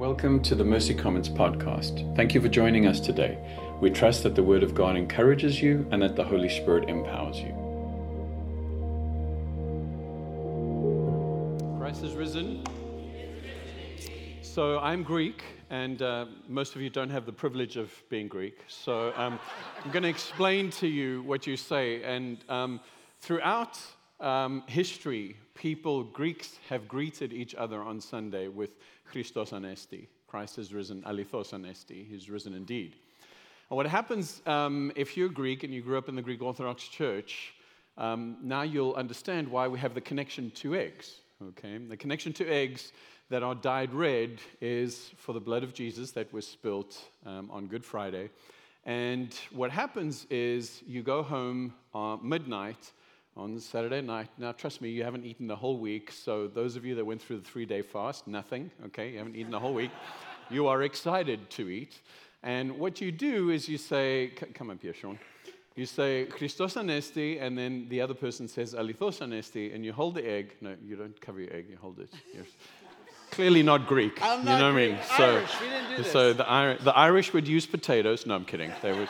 Welcome 0.00 0.40
to 0.44 0.54
the 0.54 0.64
Mercy 0.64 0.94
Commons 0.94 1.28
podcast. 1.28 2.16
Thank 2.16 2.32
you 2.32 2.40
for 2.40 2.48
joining 2.48 2.86
us 2.86 3.00
today. 3.00 3.36
We 3.82 3.90
trust 3.90 4.22
that 4.22 4.34
the 4.34 4.42
Word 4.42 4.62
of 4.62 4.74
God 4.74 4.96
encourages 4.96 5.60
you 5.60 5.86
and 5.90 6.00
that 6.00 6.16
the 6.16 6.24
Holy 6.24 6.48
Spirit 6.48 6.88
empowers 6.88 7.36
you. 7.36 7.52
Christ 11.78 12.02
is 12.02 12.14
risen. 12.14 12.64
So 14.40 14.78
I'm 14.78 15.02
Greek, 15.02 15.42
and 15.68 16.00
uh, 16.00 16.24
most 16.48 16.74
of 16.74 16.80
you 16.80 16.88
don't 16.88 17.10
have 17.10 17.26
the 17.26 17.32
privilege 17.34 17.76
of 17.76 17.92
being 18.08 18.26
Greek. 18.26 18.64
So 18.68 19.12
um, 19.16 19.38
I'm 19.84 19.90
going 19.90 20.04
to 20.04 20.08
explain 20.08 20.70
to 20.70 20.86
you 20.86 21.20
what 21.24 21.46
you 21.46 21.58
say. 21.58 22.02
And 22.04 22.38
um, 22.48 22.80
throughout 23.20 23.78
um, 24.18 24.64
history, 24.66 25.36
people, 25.52 26.04
Greeks, 26.04 26.58
have 26.70 26.88
greeted 26.88 27.34
each 27.34 27.54
other 27.54 27.82
on 27.82 28.00
Sunday 28.00 28.48
with 28.48 28.70
Christos 29.10 29.50
Anesti. 29.50 30.06
Christ 30.26 30.58
is 30.58 30.72
risen, 30.72 31.02
alithos 31.02 31.52
anesti. 31.52 32.08
He's 32.08 32.30
risen 32.30 32.54
indeed. 32.54 32.94
And 33.68 33.76
what 33.76 33.86
happens 33.86 34.42
um, 34.46 34.92
if 34.94 35.16
you're 35.16 35.28
Greek 35.28 35.64
and 35.64 35.74
you 35.74 35.82
grew 35.82 35.98
up 35.98 36.08
in 36.08 36.14
the 36.14 36.22
Greek 36.22 36.40
Orthodox 36.40 36.84
Church, 36.84 37.52
um, 37.98 38.36
now 38.40 38.62
you'll 38.62 38.94
understand 38.94 39.48
why 39.48 39.66
we 39.66 39.78
have 39.80 39.94
the 39.94 40.00
connection 40.00 40.52
to 40.52 40.76
eggs. 40.76 41.16
Okay, 41.42 41.78
the 41.78 41.96
connection 41.96 42.32
to 42.34 42.46
eggs 42.46 42.92
that 43.28 43.42
are 43.42 43.54
dyed 43.54 43.92
red 43.92 44.38
is 44.60 45.10
for 45.16 45.32
the 45.32 45.40
blood 45.40 45.64
of 45.64 45.74
Jesus 45.74 46.10
that 46.12 46.32
was 46.32 46.46
spilt 46.46 47.02
um, 47.26 47.50
on 47.50 47.66
Good 47.66 47.84
Friday. 47.84 48.30
And 48.84 49.34
what 49.50 49.70
happens 49.70 50.26
is 50.30 50.82
you 50.86 51.02
go 51.02 51.22
home 51.22 51.74
uh, 51.94 52.18
midnight 52.22 52.92
on 53.40 53.58
Saturday 53.58 54.02
night. 54.02 54.28
Now, 54.36 54.52
trust 54.52 54.82
me, 54.82 54.90
you 54.90 55.02
haven't 55.02 55.24
eaten 55.24 55.46
the 55.46 55.56
whole 55.56 55.78
week. 55.78 56.12
So, 56.12 56.46
those 56.46 56.76
of 56.76 56.84
you 56.84 56.94
that 56.96 57.04
went 57.04 57.22
through 57.22 57.38
the 57.38 57.48
three 57.48 57.64
day 57.64 57.80
fast, 57.82 58.26
nothing, 58.28 58.70
okay? 58.86 59.10
You 59.12 59.18
haven't 59.18 59.34
eaten 59.34 59.50
the 59.50 59.60
whole 59.60 59.74
week. 59.74 59.90
You 60.52 60.66
are 60.66 60.82
excited 60.82 61.48
to 61.50 61.68
eat. 61.68 62.00
And 62.42 62.76
what 62.76 63.00
you 63.00 63.12
do 63.12 63.50
is 63.50 63.68
you 63.68 63.78
say, 63.78 64.32
come 64.52 64.68
up 64.68 64.82
here, 64.82 64.92
Sean. 64.92 65.16
You 65.76 65.86
say, 65.86 66.24
Christos 66.24 66.74
anesti, 66.74 67.40
and 67.40 67.56
then 67.56 67.86
the 67.88 68.00
other 68.00 68.14
person 68.14 68.48
says, 68.48 68.74
Alithos 68.74 69.20
anesti, 69.20 69.72
and 69.72 69.84
you 69.84 69.92
hold 69.92 70.16
the 70.16 70.28
egg. 70.28 70.56
No, 70.60 70.74
you 70.84 70.96
don't 70.96 71.20
cover 71.20 71.38
your 71.38 71.52
egg, 71.52 71.66
you 71.70 71.76
hold 71.80 72.00
it. 72.00 72.10
You're 72.34 72.46
clearly 73.30 73.62
not 73.62 73.86
Greek. 73.86 74.20
I'm 74.20 74.40
you 74.40 74.46
not 74.46 74.58
know 74.58 74.72
what 74.72 74.82
I 74.82 74.86
Greek. 74.86 74.90
mean? 74.90 75.00
So, 75.16 75.24
Irish. 75.24 75.60
We 75.60 75.68
didn't 75.68 75.96
do 75.98 76.02
so 76.02 76.32
this. 76.32 76.38
the, 76.38 76.84
the 76.86 76.96
Irish 76.96 77.32
would 77.32 77.46
use 77.46 77.66
potatoes. 77.66 78.26
No, 78.26 78.34
I'm 78.34 78.44
kidding. 78.44 78.72
They 78.82 78.92
would. 78.92 79.08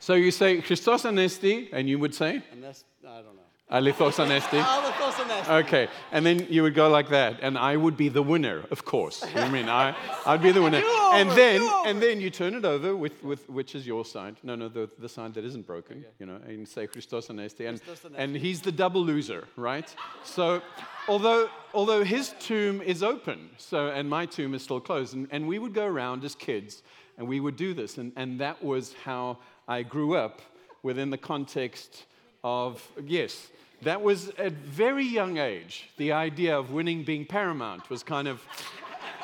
So 0.00 0.14
you 0.14 0.30
say 0.30 0.60
Christos 0.60 1.02
anesti, 1.02 1.68
and 1.72 1.88
you 1.88 1.98
would 1.98 2.14
say 2.14 2.42
And 2.52 2.64
I 2.64 3.22
don't 3.22 3.36
know. 3.36 3.42
Alithos 3.70 4.16
anesti. 4.16 4.62
Alithos 4.62 5.12
anesti. 5.12 5.64
Okay, 5.64 5.88
and 6.10 6.24
then 6.24 6.46
you 6.48 6.62
would 6.62 6.74
go 6.74 6.88
like 6.88 7.10
that, 7.10 7.38
and 7.42 7.58
I 7.58 7.76
would 7.76 7.98
be 7.98 8.08
the 8.08 8.22
winner, 8.22 8.64
of 8.70 8.86
course. 8.86 9.22
You 9.28 9.34
know 9.34 9.42
I 9.42 9.50
mean, 9.50 9.68
I, 9.68 9.94
I'd 10.24 10.40
be 10.40 10.52
the 10.52 10.62
winner, 10.62 10.80
and 11.12 11.30
then 11.32 11.68
and 11.84 12.00
then 12.00 12.18
you 12.18 12.30
turn 12.30 12.54
it 12.54 12.64
over 12.64 12.96
with, 12.96 13.22
with 13.22 13.48
which 13.50 13.74
is 13.74 13.86
your 13.86 14.06
side. 14.06 14.36
No, 14.42 14.54
no, 14.54 14.68
the, 14.68 14.88
the 14.98 15.08
side 15.08 15.34
that 15.34 15.44
isn't 15.44 15.66
broken. 15.66 16.02
You 16.18 16.26
know, 16.26 16.40
and 16.46 16.66
say 16.66 16.86
Christos 16.86 17.28
anesti, 17.28 17.68
and 17.68 17.82
Christos 17.82 18.10
anesti. 18.10 18.14
and 18.16 18.36
he's 18.36 18.62
the 18.62 18.72
double 18.72 19.04
loser, 19.04 19.44
right? 19.56 19.94
So, 20.24 20.62
although 21.06 21.50
although 21.74 22.04
his 22.04 22.34
tomb 22.40 22.80
is 22.80 23.02
open, 23.02 23.50
so 23.58 23.88
and 23.88 24.08
my 24.08 24.24
tomb 24.24 24.54
is 24.54 24.62
still 24.62 24.80
closed, 24.80 25.14
and, 25.14 25.28
and 25.30 25.46
we 25.46 25.58
would 25.58 25.74
go 25.74 25.84
around 25.84 26.24
as 26.24 26.34
kids, 26.34 26.82
and 27.18 27.28
we 27.28 27.38
would 27.38 27.56
do 27.56 27.74
this, 27.74 27.98
and 27.98 28.12
and 28.16 28.40
that 28.40 28.64
was 28.64 28.94
how 29.04 29.38
I 29.68 29.82
grew 29.82 30.16
up 30.16 30.40
within 30.82 31.10
the 31.10 31.18
context 31.18 32.06
of 32.42 32.84
yes 33.04 33.48
that 33.82 34.00
was 34.00 34.30
at 34.38 34.52
very 34.52 35.04
young 35.04 35.38
age 35.38 35.90
the 35.96 36.12
idea 36.12 36.58
of 36.58 36.70
winning 36.72 37.04
being 37.04 37.24
paramount 37.26 37.90
was 37.90 38.02
kind 38.02 38.26
of 38.26 38.42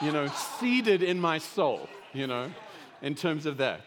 you 0.02 0.12
know 0.12 0.28
seeded 0.60 1.02
in 1.02 1.20
my 1.20 1.38
soul 1.38 1.88
you 2.12 2.26
know 2.26 2.50
in 3.02 3.14
terms 3.14 3.44
of 3.46 3.56
that. 3.58 3.84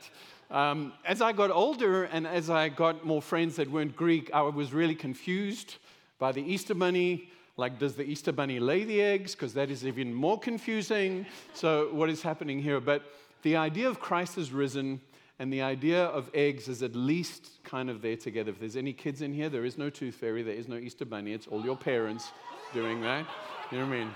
Um, 0.49 0.93
as 1.05 1.21
i 1.21 1.31
got 1.31 1.51
older 1.51 2.05
and 2.05 2.25
as 2.25 2.49
i 2.49 2.69
got 2.69 3.05
more 3.05 3.21
friends 3.21 3.57
that 3.57 3.69
weren't 3.69 3.95
greek 3.95 4.31
i 4.33 4.41
was 4.41 4.73
really 4.73 4.95
confused 4.95 5.75
by 6.19 6.31
the 6.31 6.41
easter 6.41 6.73
bunny. 6.73 7.29
Like 7.57 7.79
does 7.79 7.95
the 7.95 8.03
easter 8.03 8.31
bunny 8.31 8.59
lay 8.59 8.83
the 8.83 9.01
eggs? 9.01 9.33
Because 9.33 9.53
that 9.53 9.71
is 9.71 9.85
even 9.85 10.13
more 10.13 10.39
confusing. 10.39 11.25
So 11.53 11.89
what 11.91 12.09
is 12.09 12.21
happening 12.21 12.61
here? 12.61 12.79
But 12.79 13.03
the 13.43 13.55
idea 13.55 13.87
of 13.87 13.99
christ 13.99 14.37
is 14.37 14.51
risen 14.51 14.99
and 15.39 15.53
the 15.53 15.61
idea 15.61 16.05
of 16.05 16.29
eggs 16.33 16.67
is 16.67 16.81
at 16.81 16.95
least 16.95 17.63
kind 17.63 17.89
of 17.89 18.01
there 18.01 18.17
together. 18.17 18.51
If 18.51 18.59
there's 18.59 18.75
any 18.75 18.93
kids 18.93 19.21
in 19.21 19.33
here, 19.33 19.49
there 19.49 19.65
is 19.65 19.77
no 19.77 19.89
tooth 19.89 20.15
fairy, 20.15 20.41
there 20.41 20.55
is 20.55 20.67
no 20.67 20.77
Easter 20.77 21.05
bunny. 21.05 21.33
It's 21.33 21.47
all 21.47 21.63
your 21.63 21.77
parents 21.77 22.31
doing 22.73 23.01
that. 23.01 23.25
You 23.71 23.79
know 23.79 23.85
what 23.85 23.93
I 23.93 23.99
mean? 23.99 24.13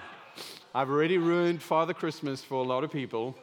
I've 0.74 0.90
already 0.90 1.18
ruined 1.18 1.62
Father 1.62 1.94
Christmas 1.94 2.42
for 2.42 2.56
a 2.56 2.68
lot 2.68 2.84
of 2.84 2.92
people. 2.92 3.36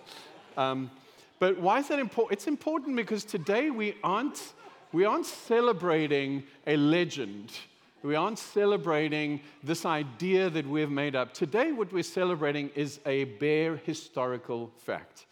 Um, 0.57 0.91
but 1.39 1.59
why 1.61 1.79
is 1.79 1.89
that 1.89 1.99
important? 1.99 2.33
It's 2.33 2.47
important 2.49 2.97
because 2.97 3.25
today 3.25 3.71
we 3.71 3.97
aren't, 4.03 4.55
we 4.93 5.05
aren't 5.05 5.27
celebrating 5.27 6.43
a 6.67 6.77
legend. 6.77 7.53
We 8.03 8.17
aren't 8.17 8.39
celebrating 8.39 9.41
this 9.63 9.85
idea 9.85 10.51
that 10.51 10.67
we've 10.67 10.91
made 10.91 11.15
up. 11.15 11.35
Today, 11.35 11.73
what 11.73 11.93
we're 11.93 12.03
celebrating 12.03 12.71
is 12.75 13.01
a 13.07 13.25
bare 13.25 13.77
historical 13.77 14.73
fact. 14.79 15.27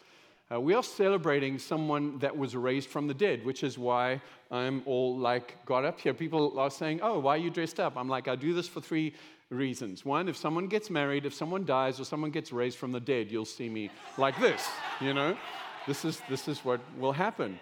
Uh, 0.49 0.61
we 0.61 0.73
are 0.73 0.83
celebrating 0.83 1.59
someone 1.59 2.17
that 2.19 2.35
was 2.35 2.55
raised 2.55 2.89
from 2.89 3.07
the 3.07 3.13
dead, 3.13 3.43
which 3.43 3.63
is 3.63 3.77
why 3.77 4.21
I'm 4.49 4.81
all 4.85 5.17
like 5.17 5.65
got 5.65 5.83
up 5.83 5.99
here. 5.99 6.13
People 6.13 6.57
are 6.57 6.69
saying, 6.69 7.01
Oh, 7.03 7.19
why 7.19 7.35
are 7.35 7.37
you 7.37 7.49
dressed 7.49 7.81
up? 7.81 7.97
I'm 7.97 8.07
like, 8.07 8.29
I 8.29 8.35
do 8.35 8.53
this 8.53 8.67
for 8.67 8.79
three 8.79 9.13
reasons. 9.49 10.05
One, 10.05 10.29
if 10.29 10.37
someone 10.37 10.67
gets 10.67 10.89
married, 10.89 11.25
if 11.25 11.33
someone 11.33 11.65
dies, 11.65 11.99
or 11.99 12.05
someone 12.05 12.31
gets 12.31 12.53
raised 12.53 12.77
from 12.77 12.91
the 12.91 12.99
dead, 12.99 13.29
you'll 13.29 13.45
see 13.45 13.67
me 13.67 13.89
like 14.17 14.39
this, 14.39 14.65
you 15.01 15.13
know? 15.13 15.37
This 15.85 16.05
is, 16.05 16.21
this 16.29 16.47
is 16.47 16.63
what 16.63 16.79
will 16.97 17.13
happen. 17.13 17.59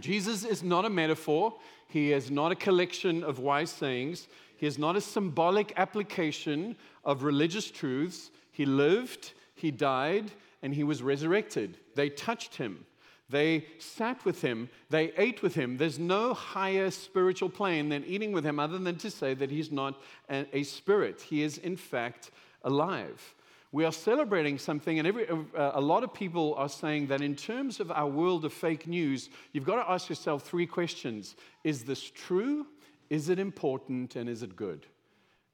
Jesus 0.00 0.44
is 0.44 0.62
not 0.62 0.84
a 0.84 0.90
metaphor. 0.90 1.54
He 1.88 2.12
is 2.12 2.30
not 2.30 2.52
a 2.52 2.56
collection 2.56 3.24
of 3.24 3.38
wise 3.38 3.70
sayings. 3.70 4.28
He 4.56 4.66
is 4.66 4.78
not 4.78 4.96
a 4.96 5.00
symbolic 5.00 5.72
application 5.76 6.76
of 7.04 7.22
religious 7.22 7.70
truths. 7.70 8.30
He 8.50 8.66
lived, 8.66 9.32
he 9.54 9.70
died, 9.70 10.30
and 10.62 10.74
he 10.74 10.84
was 10.84 11.02
resurrected. 11.02 11.78
They 11.94 12.08
touched 12.08 12.56
him. 12.56 12.84
They 13.30 13.66
sat 13.78 14.24
with 14.24 14.40
him. 14.40 14.70
They 14.88 15.12
ate 15.16 15.42
with 15.42 15.54
him. 15.54 15.76
There's 15.76 15.98
no 15.98 16.32
higher 16.32 16.90
spiritual 16.90 17.50
plane 17.50 17.90
than 17.90 18.04
eating 18.04 18.32
with 18.32 18.44
him, 18.44 18.58
other 18.58 18.78
than 18.78 18.96
to 18.96 19.10
say 19.10 19.34
that 19.34 19.50
he's 19.50 19.70
not 19.70 20.00
a, 20.30 20.46
a 20.56 20.62
spirit. 20.62 21.20
He 21.20 21.42
is, 21.42 21.58
in 21.58 21.76
fact, 21.76 22.30
alive. 22.62 23.34
We 23.70 23.84
are 23.84 23.92
celebrating 23.92 24.56
something, 24.56 24.98
and 24.98 25.06
every, 25.06 25.28
uh, 25.28 25.72
a 25.74 25.80
lot 25.80 26.02
of 26.02 26.14
people 26.14 26.54
are 26.54 26.70
saying 26.70 27.08
that 27.08 27.20
in 27.20 27.36
terms 27.36 27.80
of 27.80 27.90
our 27.90 28.06
world 28.06 28.46
of 28.46 28.52
fake 28.54 28.86
news, 28.86 29.28
you've 29.52 29.66
got 29.66 29.84
to 29.84 29.90
ask 29.90 30.08
yourself 30.08 30.42
three 30.42 30.66
questions 30.66 31.36
Is 31.64 31.84
this 31.84 32.02
true? 32.02 32.66
Is 33.10 33.28
it 33.28 33.38
important? 33.38 34.16
And 34.16 34.28
is 34.28 34.42
it 34.42 34.56
good? 34.56 34.86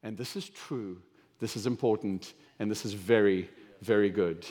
And 0.01 0.17
this 0.17 0.37
is 0.37 0.49
true, 0.49 1.01
this 1.39 1.57
is 1.57 1.65
important, 1.65 2.35
and 2.59 2.71
this 2.71 2.85
is 2.85 2.93
very, 2.93 3.49
very 3.81 4.09
good. 4.09 4.45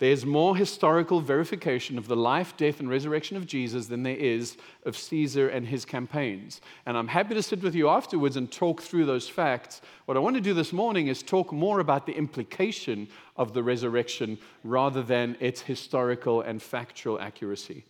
There's 0.00 0.24
more 0.24 0.56
historical 0.56 1.20
verification 1.20 1.98
of 1.98 2.08
the 2.08 2.16
life, 2.16 2.56
death, 2.56 2.80
and 2.80 2.88
resurrection 2.88 3.36
of 3.36 3.46
Jesus 3.46 3.86
than 3.86 4.02
there 4.02 4.16
is 4.16 4.56
of 4.86 4.96
Caesar 4.96 5.46
and 5.50 5.66
his 5.66 5.84
campaigns. 5.84 6.62
And 6.86 6.96
I'm 6.96 7.08
happy 7.08 7.34
to 7.34 7.42
sit 7.42 7.62
with 7.62 7.74
you 7.74 7.90
afterwards 7.90 8.36
and 8.36 8.50
talk 8.50 8.80
through 8.80 9.04
those 9.04 9.28
facts. 9.28 9.82
What 10.06 10.16
I 10.16 10.20
want 10.20 10.36
to 10.36 10.40
do 10.40 10.54
this 10.54 10.72
morning 10.72 11.08
is 11.08 11.22
talk 11.22 11.52
more 11.52 11.80
about 11.80 12.06
the 12.06 12.14
implication 12.14 13.08
of 13.36 13.52
the 13.52 13.62
resurrection 13.62 14.38
rather 14.64 15.02
than 15.02 15.36
its 15.38 15.60
historical 15.60 16.40
and 16.40 16.62
factual 16.62 17.20
accuracy. 17.20 17.84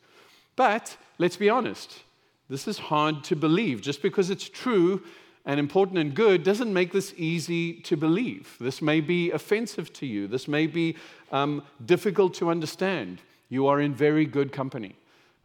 But 0.56 0.96
let's 1.18 1.36
be 1.36 1.48
honest, 1.48 2.00
this 2.48 2.66
is 2.66 2.78
hard 2.78 3.22
to 3.24 3.36
believe. 3.36 3.82
Just 3.82 4.02
because 4.02 4.30
it's 4.30 4.48
true 4.48 5.04
and 5.46 5.58
important 5.58 5.98
and 5.98 6.14
good 6.14 6.42
doesn't 6.42 6.72
make 6.72 6.92
this 6.92 7.14
easy 7.16 7.74
to 7.74 7.96
believe. 7.96 8.56
This 8.60 8.82
may 8.82 9.00
be 9.00 9.30
offensive 9.30 9.92
to 9.94 10.06
you. 10.06 10.26
This 10.26 10.46
may 10.46 10.66
be 10.66 10.96
um, 11.32 11.62
difficult 11.84 12.34
to 12.34 12.50
understand. 12.50 13.20
You 13.48 13.66
are 13.66 13.80
in 13.80 13.94
very 13.94 14.26
good 14.26 14.52
company 14.52 14.94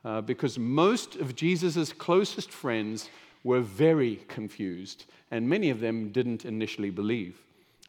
uh, 0.03 0.21
because 0.21 0.59
most 0.59 1.15
of 1.15 1.35
Jesus' 1.35 1.93
closest 1.93 2.51
friends 2.51 3.09
were 3.43 3.61
very 3.61 4.17
confused, 4.27 5.05
and 5.31 5.47
many 5.47 5.69
of 5.69 5.79
them 5.79 6.09
didn't 6.09 6.45
initially 6.45 6.89
believe. 6.89 7.39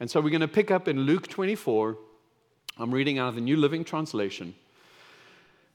And 0.00 0.10
so 0.10 0.20
we're 0.20 0.30
going 0.30 0.40
to 0.40 0.48
pick 0.48 0.70
up 0.70 0.88
in 0.88 1.00
Luke 1.00 1.26
24. 1.28 1.96
I'm 2.78 2.92
reading 2.92 3.18
out 3.18 3.30
of 3.30 3.34
the 3.34 3.40
New 3.40 3.56
Living 3.56 3.82
Translation. 3.82 4.54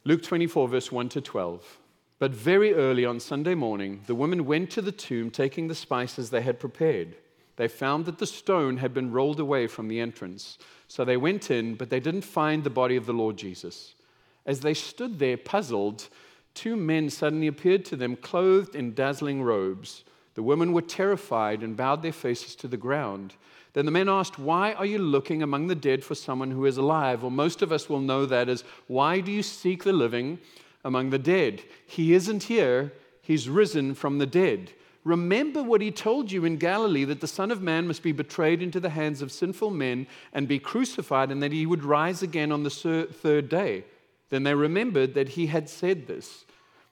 Luke 0.04 0.24
24, 0.24 0.68
verse 0.68 0.92
1 0.92 1.10
to 1.10 1.22
12. 1.22 1.78
But 2.22 2.34
very 2.34 2.76
early 2.76 3.04
on 3.04 3.20
Sunday 3.20 3.56
morning, 3.56 4.02
the 4.06 4.14
women 4.14 4.46
went 4.46 4.70
to 4.72 4.82
the 4.84 4.92
tomb 4.92 5.32
taking 5.32 5.68
the 5.68 5.74
spices 5.74 6.30
they 6.30 6.44
had 6.44 6.60
prepared. 6.60 7.16
They 7.56 7.68
found 7.68 8.06
that 8.06 8.20
the 8.20 8.28
stone 8.28 8.78
had 8.78 8.94
been 8.94 9.12
rolled 9.12 9.40
away 9.40 9.66
from 9.66 9.88
the 9.88 10.00
entrance. 10.00 10.60
So 10.88 11.04
they 11.04 11.18
went 11.18 11.50
in, 11.50 11.74
but 11.74 11.90
they 11.90 12.00
didn't 12.00 12.22
find 12.22 12.64
the 12.64 12.70
body 12.70 12.96
of 12.96 13.08
the 13.08 13.12
Lord 13.12 13.38
Jesus. 13.38 13.96
As 14.46 14.60
they 14.60 14.76
stood 14.76 15.18
there 15.18 15.36
puzzled, 15.36 16.10
two 16.54 16.76
men 16.76 17.10
suddenly 17.10 17.48
appeared 17.48 17.86
to 17.86 17.96
them, 17.96 18.16
clothed 18.16 18.76
in 18.76 18.94
dazzling 18.94 19.42
robes. 19.42 20.04
The 20.36 20.44
women 20.44 20.74
were 20.74 20.84
terrified 20.84 21.64
and 21.64 21.76
bowed 21.76 22.04
their 22.04 22.14
faces 22.14 22.54
to 22.58 22.68
the 22.68 22.78
ground. 22.78 23.34
Then 23.74 23.86
the 23.86 23.92
men 23.92 24.08
asked, 24.08 24.38
Why 24.38 24.74
are 24.74 24.86
you 24.86 25.00
looking 25.00 25.42
among 25.42 25.66
the 25.66 25.74
dead 25.76 26.04
for 26.04 26.14
someone 26.14 26.52
who 26.52 26.68
is 26.68 26.78
alive? 26.78 27.24
Or 27.24 27.32
most 27.32 27.64
of 27.64 27.72
us 27.72 27.90
will 27.90 28.00
know 28.00 28.28
that 28.28 28.48
as, 28.48 28.64
Why 28.86 29.22
do 29.22 29.32
you 29.32 29.42
seek 29.42 29.84
the 29.84 29.92
living 29.92 30.38
among 30.84 31.10
the 31.10 31.20
dead? 31.20 31.62
He 31.86 32.14
isn't 32.14 32.44
here, 32.44 32.94
he's 33.22 33.50
risen 33.50 33.96
from 33.96 34.18
the 34.18 34.26
dead. 34.26 34.72
Remember 35.04 35.64
what 35.64 35.82
he 35.82 35.90
told 35.90 36.32
you 36.32 36.46
in 36.46 36.58
Galilee 36.58 37.06
that 37.06 37.22
the 37.22 37.28
Son 37.28 37.50
of 37.50 37.62
Man 37.62 37.88
must 37.88 38.04
be 38.04 38.12
betrayed 38.12 38.62
into 38.62 38.80
the 38.80 38.90
hands 38.90 39.22
of 39.22 39.32
sinful 39.32 39.72
men 39.72 40.06
and 40.32 40.48
be 40.48 40.60
crucified, 40.60 41.32
and 41.32 41.42
that 41.42 41.52
he 41.52 41.66
would 41.66 41.84
rise 41.84 42.22
again 42.22 42.52
on 42.52 42.64
the 42.64 42.70
third 42.70 43.50
day. 43.50 43.84
Then 44.30 44.44
they 44.44 44.54
remembered 44.54 45.16
that 45.16 45.30
he 45.30 45.48
had 45.48 45.70
said 45.70 46.06
this. 46.08 46.46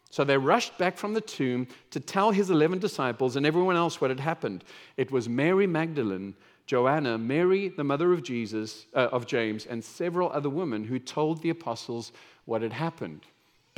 So 0.10 0.24
they 0.24 0.38
rushed 0.38 0.78
back 0.80 0.98
from 0.98 1.14
the 1.14 1.22
tomb 1.22 1.68
to 1.92 2.00
tell 2.00 2.32
his 2.32 2.50
11 2.50 2.80
disciples 2.80 3.36
and 3.36 3.46
everyone 3.46 3.76
else 3.76 4.02
what 4.02 4.10
had 4.10 4.20
happened. 4.20 4.64
It 4.98 5.12
was 5.12 5.30
Mary 5.30 5.68
Magdalene, 5.68 6.34
Joanna, 6.66 7.18
Mary, 7.18 7.70
the 7.70 7.84
mother 7.84 8.12
of 8.12 8.24
Jesus, 8.24 8.88
uh, 8.96 9.10
of 9.12 9.28
James, 9.28 9.68
and 9.68 9.84
several 9.84 10.32
other 10.32 10.50
women 10.50 10.84
who 10.84 10.98
told 10.98 11.42
the 11.42 11.52
apostles 11.52 12.12
what 12.46 12.64
had 12.64 12.74
happened. 12.74 13.22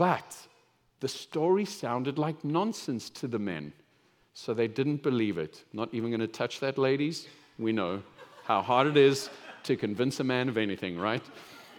But 0.01 0.36
the 1.00 1.07
story 1.07 1.63
sounded 1.63 2.18
like 2.18 2.44
nonsense 2.44 3.07
to 3.12 3.27
the 3.27 3.38
men, 3.38 3.71
so 4.33 4.51
they 4.51 4.68
didn't 4.68 5.03
believe 5.03 5.38
it. 5.38 5.63
Not 5.74 5.94
even 5.94 6.09
going 6.09 6.21
to 6.21 6.27
touch 6.27 6.59
that, 6.62 6.80
ladies. 6.80 7.27
We 7.59 7.71
know 7.71 8.01
how 8.44 8.63
hard 8.63 8.88
it 8.88 8.98
is 8.98 9.30
to 9.62 9.75
convince 9.75 10.19
a 10.19 10.24
man 10.24 10.50
of 10.50 10.57
anything, 10.57 10.98
right? 10.98 11.21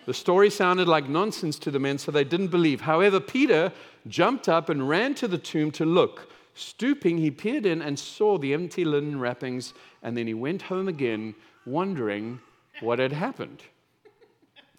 The 0.07 0.15
story 0.15 0.51
sounded 0.51 0.87
like 0.87 1.09
nonsense 1.09 1.59
to 1.59 1.73
the 1.73 1.81
men, 1.81 1.99
so 1.99 2.13
they 2.13 2.23
didn't 2.23 2.53
believe. 2.53 2.83
However, 2.83 3.19
Peter 3.19 3.73
jumped 4.07 4.49
up 4.49 4.69
and 4.69 4.89
ran 4.89 5.17
to 5.17 5.27
the 5.27 5.37
tomb 5.37 5.73
to 5.73 5.85
look. 5.85 6.31
Stooping, 6.55 7.19
he 7.19 7.33
peered 7.33 7.67
in 7.67 7.83
and 7.83 7.99
saw 7.99 8.39
the 8.39 8.55
empty 8.55 8.85
linen 8.85 9.19
wrappings, 9.19 9.75
and 10.01 10.17
then 10.17 10.29
he 10.29 10.35
went 10.35 10.63
home 10.63 10.87
again, 10.87 11.35
wondering 11.67 12.39
what 12.83 13.01
had 13.01 13.15
happened. 13.15 13.65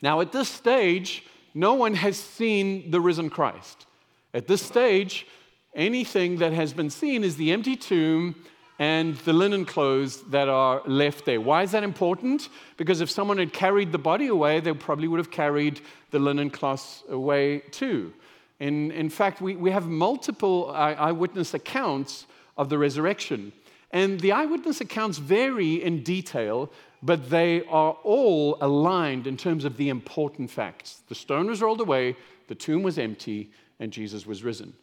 Now, 0.01 0.22
at 0.22 0.31
this 0.31 0.48
stage, 0.48 1.25
no 1.53 1.73
one 1.73 1.94
has 1.95 2.17
seen 2.17 2.91
the 2.91 3.00
risen 3.00 3.29
Christ. 3.29 3.85
At 4.33 4.47
this 4.47 4.61
stage, 4.61 5.27
anything 5.75 6.38
that 6.38 6.53
has 6.53 6.73
been 6.73 6.89
seen 6.89 7.23
is 7.23 7.35
the 7.35 7.51
empty 7.51 7.75
tomb 7.75 8.35
and 8.79 9.15
the 9.17 9.33
linen 9.33 9.65
clothes 9.65 10.23
that 10.31 10.50
are 10.50 10.81
left 10.85 11.25
there. 11.25 11.39
Why 11.39 11.63
is 11.63 11.71
that 11.71 11.83
important? 11.83 12.50
Because 12.77 13.01
if 13.01 13.09
someone 13.09 13.38
had 13.38 13.53
carried 13.53 13.91
the 13.91 14.00
body 14.00 14.27
away, 14.27 14.59
they 14.59 14.73
probably 14.73 15.07
would 15.07 15.19
have 15.19 15.31
carried 15.31 15.79
the 16.11 16.19
linen 16.19 16.50
cloths 16.50 17.03
away 17.09 17.59
too. 17.71 18.13
In, 18.59 18.91
in 18.91 19.09
fact, 19.09 19.41
we, 19.41 19.55
we 19.55 19.71
have 19.71 19.88
multiple 19.88 20.71
eyewitness 20.71 21.53
accounts 21.53 22.25
of 22.57 22.69
the 22.69 22.77
resurrection. 22.77 23.51
And 23.94 24.19
the 24.19 24.31
eyewitness 24.31 24.81
accounts 24.81 25.19
vary 25.19 25.84
in 25.84 26.01
detail, 26.01 26.72
but 27.04 27.30
they 27.30 27.63
are 27.68 27.92
all 28.04 28.57
aligned 28.60 29.28
in 29.28 29.38
terms 29.38 29.66
of 29.66 29.78
the 29.78 29.90
important 29.90 30.50
facts. 30.50 31.04
The 31.07 31.16
stone 31.16 31.45
was 31.45 31.62
rolled 31.62 31.80
away, 31.80 32.16
the 32.48 32.56
tomb 32.56 32.81
was 32.81 32.98
empty, 32.98 33.51
and 33.80 33.94
Jesus 33.94 34.25
was 34.25 34.44
risen. 34.44 34.74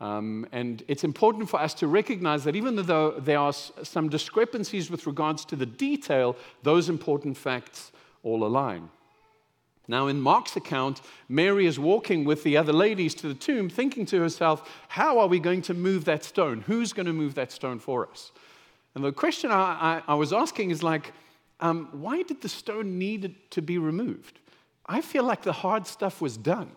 Um, 0.00 0.46
and 0.50 0.82
it's 0.88 1.04
important 1.04 1.50
for 1.50 1.60
us 1.60 1.74
to 1.74 1.86
recognize 1.86 2.42
that 2.44 2.56
even 2.56 2.74
though 2.76 3.12
there 3.12 3.38
are 3.38 3.52
some 3.52 4.08
discrepancies 4.08 4.90
with 4.90 5.06
regards 5.06 5.44
to 5.46 5.56
the 5.56 5.66
detail, 5.66 6.34
those 6.62 6.88
important 6.88 7.36
facts 7.36 7.92
all 8.22 8.44
align. 8.44 8.88
Now, 9.86 10.06
in 10.06 10.20
Mark's 10.20 10.56
account, 10.56 11.02
Mary 11.28 11.66
is 11.66 11.78
walking 11.78 12.24
with 12.24 12.42
the 12.42 12.56
other 12.56 12.72
ladies 12.72 13.14
to 13.16 13.28
the 13.28 13.34
tomb, 13.34 13.68
thinking 13.68 14.06
to 14.06 14.20
herself, 14.20 14.82
How 14.88 15.18
are 15.18 15.26
we 15.28 15.38
going 15.38 15.60
to 15.62 15.74
move 15.74 16.06
that 16.06 16.24
stone? 16.24 16.62
Who's 16.62 16.94
going 16.94 17.06
to 17.06 17.12
move 17.12 17.34
that 17.34 17.52
stone 17.52 17.78
for 17.78 18.08
us? 18.08 18.32
And 18.94 19.04
the 19.04 19.12
question 19.12 19.50
I, 19.50 20.02
I, 20.06 20.12
I 20.12 20.14
was 20.14 20.32
asking 20.32 20.70
is 20.70 20.82
like, 20.82 21.12
um, 21.60 21.88
why 21.92 22.22
did 22.22 22.40
the 22.42 22.48
stone 22.48 22.98
need 22.98 23.34
to 23.50 23.62
be 23.62 23.78
removed? 23.78 24.40
I 24.86 25.00
feel 25.00 25.24
like 25.24 25.42
the 25.42 25.52
hard 25.52 25.86
stuff 25.86 26.20
was 26.20 26.36
done. 26.36 26.70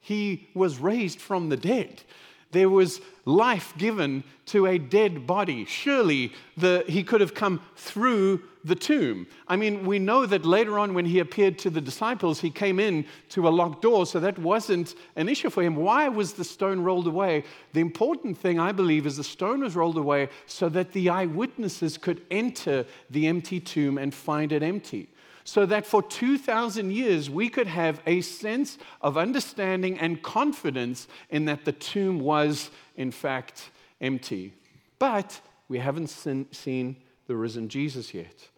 He 0.00 0.50
was 0.54 0.78
raised 0.78 1.20
from 1.20 1.48
the 1.48 1.56
dead. 1.56 2.02
There 2.52 2.70
was 2.70 3.00
life 3.24 3.74
given 3.78 4.24
to 4.46 4.66
a 4.66 4.78
dead 4.78 5.26
body. 5.26 5.64
Surely 5.64 6.32
the, 6.56 6.84
he 6.86 7.02
could 7.02 7.20
have 7.20 7.34
come 7.34 7.60
through 7.76 8.42
the 8.64 8.74
tomb. 8.74 9.26
I 9.48 9.56
mean, 9.56 9.84
we 9.86 9.98
know 9.98 10.26
that 10.26 10.44
later 10.44 10.78
on 10.78 10.94
when 10.94 11.04
he 11.04 11.18
appeared 11.18 11.58
to 11.60 11.70
the 11.70 11.80
disciples, 11.80 12.40
he 12.40 12.50
came 12.50 12.78
in 12.78 13.06
to 13.30 13.48
a 13.48 13.50
locked 13.50 13.82
door, 13.82 14.06
so 14.06 14.20
that 14.20 14.38
wasn't 14.38 14.94
an 15.16 15.28
issue 15.28 15.50
for 15.50 15.62
him. 15.62 15.74
Why 15.74 16.08
was 16.08 16.34
the 16.34 16.44
stone 16.44 16.80
rolled 16.80 17.06
away? 17.06 17.44
The 17.72 17.80
important 17.80 18.38
thing, 18.38 18.60
I 18.60 18.72
believe, 18.72 19.06
is 19.06 19.16
the 19.16 19.24
stone 19.24 19.60
was 19.62 19.74
rolled 19.74 19.98
away 19.98 20.28
so 20.46 20.68
that 20.68 20.92
the 20.92 21.08
eyewitnesses 21.08 21.98
could 21.98 22.22
enter 22.30 22.84
the 23.10 23.26
empty 23.26 23.58
tomb 23.58 23.98
and 23.98 24.14
find 24.14 24.52
it 24.52 24.62
empty 24.62 25.08
so 25.44 25.66
that 25.66 25.86
for 25.86 26.02
2,000 26.02 26.92
years 26.92 27.28
we 27.28 27.48
could 27.48 27.66
have 27.66 28.00
a 28.06 28.20
sense 28.20 28.78
of 29.00 29.16
understanding 29.16 29.98
and 29.98 30.22
confidence 30.22 31.08
in 31.30 31.44
that 31.46 31.64
the 31.64 31.72
tomb 31.72 32.20
was, 32.20 32.70
in 32.96 33.10
fact, 33.10 33.70
empty. 34.00 34.52
But 34.98 35.40
we 35.68 35.78
haven't 35.78 36.08
seen 36.08 36.96
the 37.26 37.36
risen 37.36 37.68
Jesus 37.68 38.14
yet. 38.14 38.48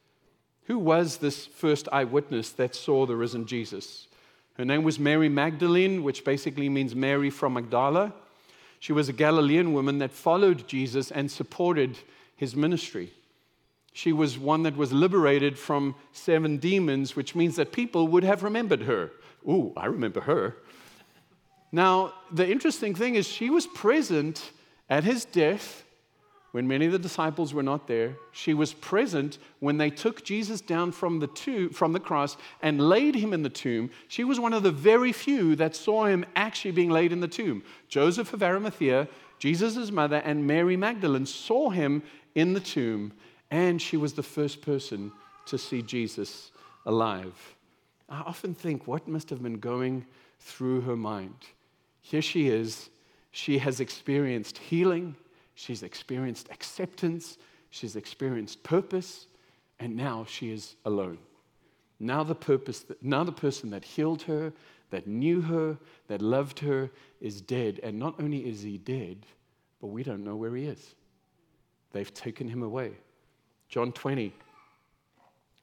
Who 0.64 0.78
was 0.78 1.18
this 1.18 1.46
first 1.46 1.88
eyewitness 1.92 2.50
that 2.52 2.74
saw 2.74 3.06
the 3.06 3.16
risen 3.16 3.46
Jesus? 3.46 4.08
Her 4.56 4.64
name 4.64 4.82
was 4.82 4.98
Mary 4.98 5.28
Magdalene, 5.28 6.02
which 6.02 6.24
basically 6.24 6.68
means 6.68 6.94
Mary 6.94 7.28
from 7.28 7.54
Magdala. 7.54 8.14
She 8.78 8.92
was 8.92 9.08
a 9.08 9.12
Galilean 9.12 9.72
woman 9.72 9.98
that 9.98 10.12
followed 10.12 10.68
Jesus 10.68 11.10
and 11.10 11.30
supported 11.30 11.98
his 12.36 12.54
ministry. 12.54 13.12
She 13.94 14.12
was 14.12 14.36
one 14.36 14.64
that 14.64 14.76
was 14.76 14.92
liberated 14.92 15.56
from 15.56 15.94
seven 16.12 16.58
demons, 16.58 17.14
which 17.14 17.36
means 17.36 17.54
that 17.56 17.70
people 17.70 18.08
would 18.08 18.24
have 18.24 18.42
remembered 18.42 18.82
her. 18.82 19.12
Ooh, 19.48 19.72
I 19.76 19.86
remember 19.86 20.20
her. 20.22 20.56
Now, 21.70 22.12
the 22.32 22.46
interesting 22.46 22.96
thing 22.96 23.14
is, 23.14 23.28
she 23.28 23.50
was 23.50 23.68
present 23.68 24.50
at 24.90 25.04
his 25.04 25.24
death 25.24 25.84
when 26.50 26.66
many 26.66 26.86
of 26.86 26.92
the 26.92 26.98
disciples 26.98 27.54
were 27.54 27.62
not 27.62 27.86
there. 27.86 28.16
She 28.32 28.52
was 28.52 28.72
present 28.72 29.38
when 29.60 29.78
they 29.78 29.90
took 29.90 30.24
Jesus 30.24 30.60
down 30.60 30.90
from 30.90 31.20
the, 31.20 31.28
tomb, 31.28 31.70
from 31.70 31.92
the 31.92 32.00
cross 32.00 32.36
and 32.62 32.80
laid 32.80 33.14
him 33.14 33.32
in 33.32 33.42
the 33.44 33.48
tomb. 33.48 33.90
She 34.08 34.24
was 34.24 34.40
one 34.40 34.52
of 34.52 34.64
the 34.64 34.72
very 34.72 35.12
few 35.12 35.54
that 35.54 35.76
saw 35.76 36.06
him 36.06 36.24
actually 36.34 36.72
being 36.72 36.90
laid 36.90 37.12
in 37.12 37.20
the 37.20 37.28
tomb. 37.28 37.62
Joseph 37.88 38.32
of 38.32 38.42
Arimathea, 38.42 39.06
Jesus' 39.38 39.92
mother, 39.92 40.16
and 40.16 40.48
Mary 40.48 40.76
Magdalene 40.76 41.26
saw 41.26 41.70
him 41.70 42.02
in 42.34 42.54
the 42.54 42.60
tomb 42.60 43.12
and 43.54 43.80
she 43.80 43.96
was 43.96 44.14
the 44.14 44.22
first 44.22 44.62
person 44.62 45.12
to 45.46 45.56
see 45.56 45.80
Jesus 45.80 46.50
alive. 46.86 47.54
I 48.08 48.18
often 48.22 48.52
think, 48.52 48.88
what 48.88 49.06
must 49.06 49.30
have 49.30 49.44
been 49.44 49.60
going 49.60 50.04
through 50.40 50.80
her 50.80 50.96
mind? 50.96 51.36
Here 52.02 52.20
she 52.20 52.48
is. 52.48 52.90
She 53.30 53.58
has 53.58 53.78
experienced 53.78 54.58
healing, 54.58 55.14
she's 55.54 55.84
experienced 55.84 56.48
acceptance, 56.50 57.38
she's 57.70 57.94
experienced 57.94 58.64
purpose, 58.64 59.28
and 59.78 59.96
now 59.96 60.26
she 60.28 60.50
is 60.50 60.74
alone. 60.84 61.18
Now 62.00 62.24
the 62.24 62.34
purpose, 62.34 62.80
that, 62.80 63.00
now 63.04 63.22
the 63.22 63.30
person 63.30 63.70
that 63.70 63.84
healed 63.84 64.22
her, 64.22 64.52
that 64.90 65.06
knew 65.06 65.40
her, 65.42 65.78
that 66.08 66.20
loved 66.20 66.58
her, 66.58 66.90
is 67.20 67.40
dead. 67.40 67.78
And 67.84 68.00
not 68.00 68.20
only 68.20 68.48
is 68.48 68.62
he 68.62 68.78
dead, 68.78 69.26
but 69.80 69.88
we 69.88 70.02
don't 70.02 70.24
know 70.24 70.34
where 70.34 70.56
he 70.56 70.64
is. 70.64 70.96
They've 71.92 72.12
taken 72.12 72.48
him 72.48 72.64
away. 72.64 72.94
John 73.68 73.92
20. 73.92 74.32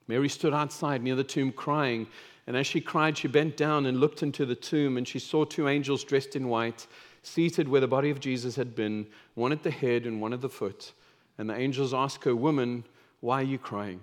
Mary 0.08 0.29
stood 0.29 0.53
outside 0.53 1.03
near 1.03 1.15
the 1.15 1.24
tomb 1.24 1.51
crying, 1.51 2.08
and 2.48 2.58
as 2.58 2.67
she 2.67 2.81
cried, 2.81 3.17
she 3.17 3.27
bent 3.27 3.55
down 3.55 3.86
and 3.86 4.00
looked 4.00 4.24
into 4.24 4.46
the 4.46 4.55
tomb, 4.55 4.98
and 4.98 5.08
she 5.08 5.20
saw 5.20 5.46
two 5.46 5.67
angels 5.67 6.03
dressed 6.03 6.36
in 6.36 6.50
white, 6.50 6.88
seated 7.24 7.70
where 7.70 7.81
the 7.81 7.88
body 7.88 8.10
of 8.10 8.20
Jesus 8.20 8.55
had 8.55 8.75
been, 8.75 9.08
one 9.36 9.51
at 9.51 9.63
the 9.63 9.72
head 9.72 10.05
and 10.05 10.20
one 10.20 10.34
at 10.34 10.41
the 10.41 10.50
foot. 10.50 10.93
And 11.38 11.50
the 11.50 11.58
angels 11.58 11.93
asked 11.93 12.24
her, 12.25 12.36
Woman, 12.36 12.84
why 13.22 13.41
are 13.41 13.46
you 13.46 13.58
crying? 13.58 14.01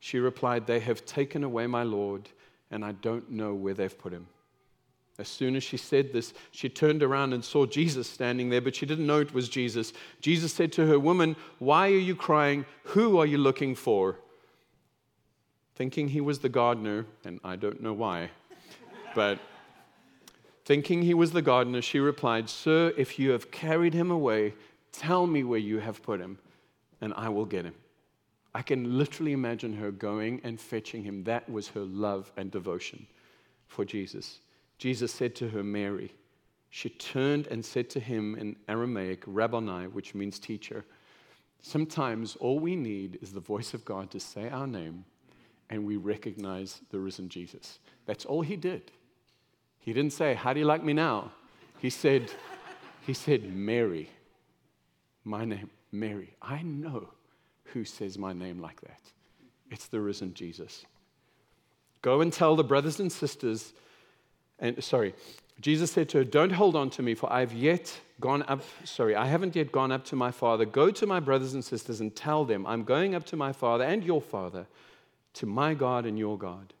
She 0.00 0.18
replied, 0.18 0.66
They 0.66 0.80
have 0.80 1.04
taken 1.06 1.42
away 1.42 1.66
my 1.66 1.82
Lord, 1.82 2.28
and 2.70 2.84
I 2.84 2.92
don't 2.92 3.30
know 3.30 3.54
where 3.54 3.74
they've 3.74 3.98
put 3.98 4.12
him. 4.12 4.26
As 5.18 5.28
soon 5.28 5.56
as 5.56 5.62
she 5.62 5.76
said 5.76 6.12
this, 6.12 6.32
she 6.52 6.68
turned 6.68 7.02
around 7.02 7.32
and 7.32 7.44
saw 7.44 7.66
Jesus 7.66 8.08
standing 8.08 8.48
there, 8.48 8.62
but 8.62 8.74
she 8.74 8.86
didn't 8.86 9.06
know 9.06 9.20
it 9.20 9.34
was 9.34 9.48
Jesus. 9.48 9.92
Jesus 10.20 10.52
said 10.52 10.72
to 10.72 10.86
her, 10.86 10.98
Woman, 10.98 11.36
why 11.58 11.88
are 11.88 11.98
you 11.98 12.16
crying? 12.16 12.64
Who 12.84 13.18
are 13.18 13.26
you 13.26 13.38
looking 13.38 13.74
for? 13.74 14.16
Thinking 15.74 16.08
he 16.08 16.20
was 16.20 16.38
the 16.38 16.48
gardener, 16.48 17.06
and 17.24 17.40
I 17.44 17.56
don't 17.56 17.82
know 17.82 17.92
why, 17.92 18.30
but 19.14 19.38
thinking 20.64 21.02
he 21.02 21.14
was 21.14 21.32
the 21.32 21.42
gardener, 21.42 21.82
she 21.82 21.98
replied, 21.98 22.48
Sir, 22.48 22.92
if 22.96 23.18
you 23.18 23.30
have 23.30 23.50
carried 23.50 23.94
him 23.94 24.10
away, 24.10 24.54
tell 24.92 25.26
me 25.26 25.44
where 25.44 25.58
you 25.58 25.78
have 25.78 26.02
put 26.02 26.20
him, 26.20 26.38
and 27.00 27.12
I 27.16 27.28
will 27.28 27.46
get 27.46 27.64
him. 27.64 27.74
I 28.54 28.62
can 28.62 28.98
literally 28.98 29.32
imagine 29.32 29.74
her 29.76 29.90
going 29.90 30.40
and 30.44 30.60
fetching 30.60 31.04
him. 31.04 31.24
That 31.24 31.48
was 31.50 31.68
her 31.68 31.80
love 31.80 32.30
and 32.36 32.50
devotion 32.50 33.06
for 33.66 33.84
Jesus. 33.84 34.40
Jesus 34.82 35.12
said 35.12 35.36
to 35.36 35.48
her, 35.50 35.62
Mary. 35.62 36.12
She 36.68 36.88
turned 36.88 37.46
and 37.46 37.64
said 37.64 37.88
to 37.90 38.00
him 38.00 38.34
in 38.34 38.56
Aramaic, 38.68 39.22
Rabboni, 39.28 39.86
which 39.86 40.12
means 40.12 40.40
teacher. 40.40 40.84
Sometimes 41.60 42.34
all 42.40 42.58
we 42.58 42.74
need 42.74 43.20
is 43.22 43.30
the 43.30 43.38
voice 43.38 43.74
of 43.74 43.84
God 43.84 44.10
to 44.10 44.18
say 44.18 44.48
our 44.48 44.66
name 44.66 45.04
and 45.70 45.86
we 45.86 45.98
recognize 45.98 46.80
the 46.90 46.98
risen 46.98 47.28
Jesus. 47.28 47.78
That's 48.06 48.24
all 48.24 48.42
he 48.42 48.56
did. 48.56 48.90
He 49.78 49.92
didn't 49.92 50.14
say, 50.14 50.34
How 50.34 50.52
do 50.52 50.58
you 50.58 50.66
like 50.66 50.82
me 50.82 50.94
now? 50.94 51.30
He 51.78 51.88
said, 51.88 52.32
he 53.06 53.14
said, 53.14 53.54
Mary. 53.54 54.10
My 55.22 55.44
name, 55.44 55.70
Mary. 55.92 56.34
I 56.42 56.62
know 56.62 57.08
who 57.66 57.84
says 57.84 58.18
my 58.18 58.32
name 58.32 58.58
like 58.58 58.80
that. 58.80 59.00
It's 59.70 59.86
the 59.86 60.00
risen 60.00 60.34
Jesus. 60.34 60.84
Go 62.02 62.20
and 62.20 62.32
tell 62.32 62.56
the 62.56 62.64
brothers 62.64 62.98
and 62.98 63.12
sisters, 63.12 63.74
and 64.62 64.82
sorry, 64.82 65.12
Jesus 65.60 65.90
said 65.90 66.08
to 66.10 66.18
her, 66.18 66.24
Don't 66.24 66.52
hold 66.52 66.76
on 66.76 66.88
to 66.90 67.02
me, 67.02 67.14
for 67.14 67.30
I've 67.30 67.52
yet 67.52 68.00
gone 68.20 68.44
up, 68.44 68.62
sorry, 68.84 69.14
I 69.14 69.26
haven't 69.26 69.56
yet 69.56 69.72
gone 69.72 69.92
up 69.92 70.04
to 70.06 70.16
my 70.16 70.30
Father. 70.30 70.64
Go 70.64 70.90
to 70.92 71.06
my 71.06 71.20
brothers 71.20 71.52
and 71.52 71.64
sisters 71.64 72.00
and 72.00 72.14
tell 72.14 72.44
them, 72.44 72.64
I'm 72.66 72.84
going 72.84 73.14
up 73.14 73.26
to 73.26 73.36
my 73.36 73.52
Father 73.52 73.84
and 73.84 74.02
your 74.02 74.22
Father, 74.22 74.66
to 75.34 75.46
my 75.46 75.74
God 75.74 76.06
and 76.06 76.18
your 76.18 76.38
God. 76.38 76.72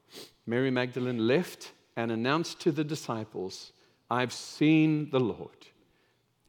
Mary 0.46 0.70
Magdalene 0.70 1.26
left 1.26 1.72
and 1.96 2.10
announced 2.10 2.60
to 2.60 2.72
the 2.72 2.84
disciples, 2.84 3.72
I've 4.10 4.32
seen 4.32 5.10
the 5.10 5.20
Lord. 5.20 5.50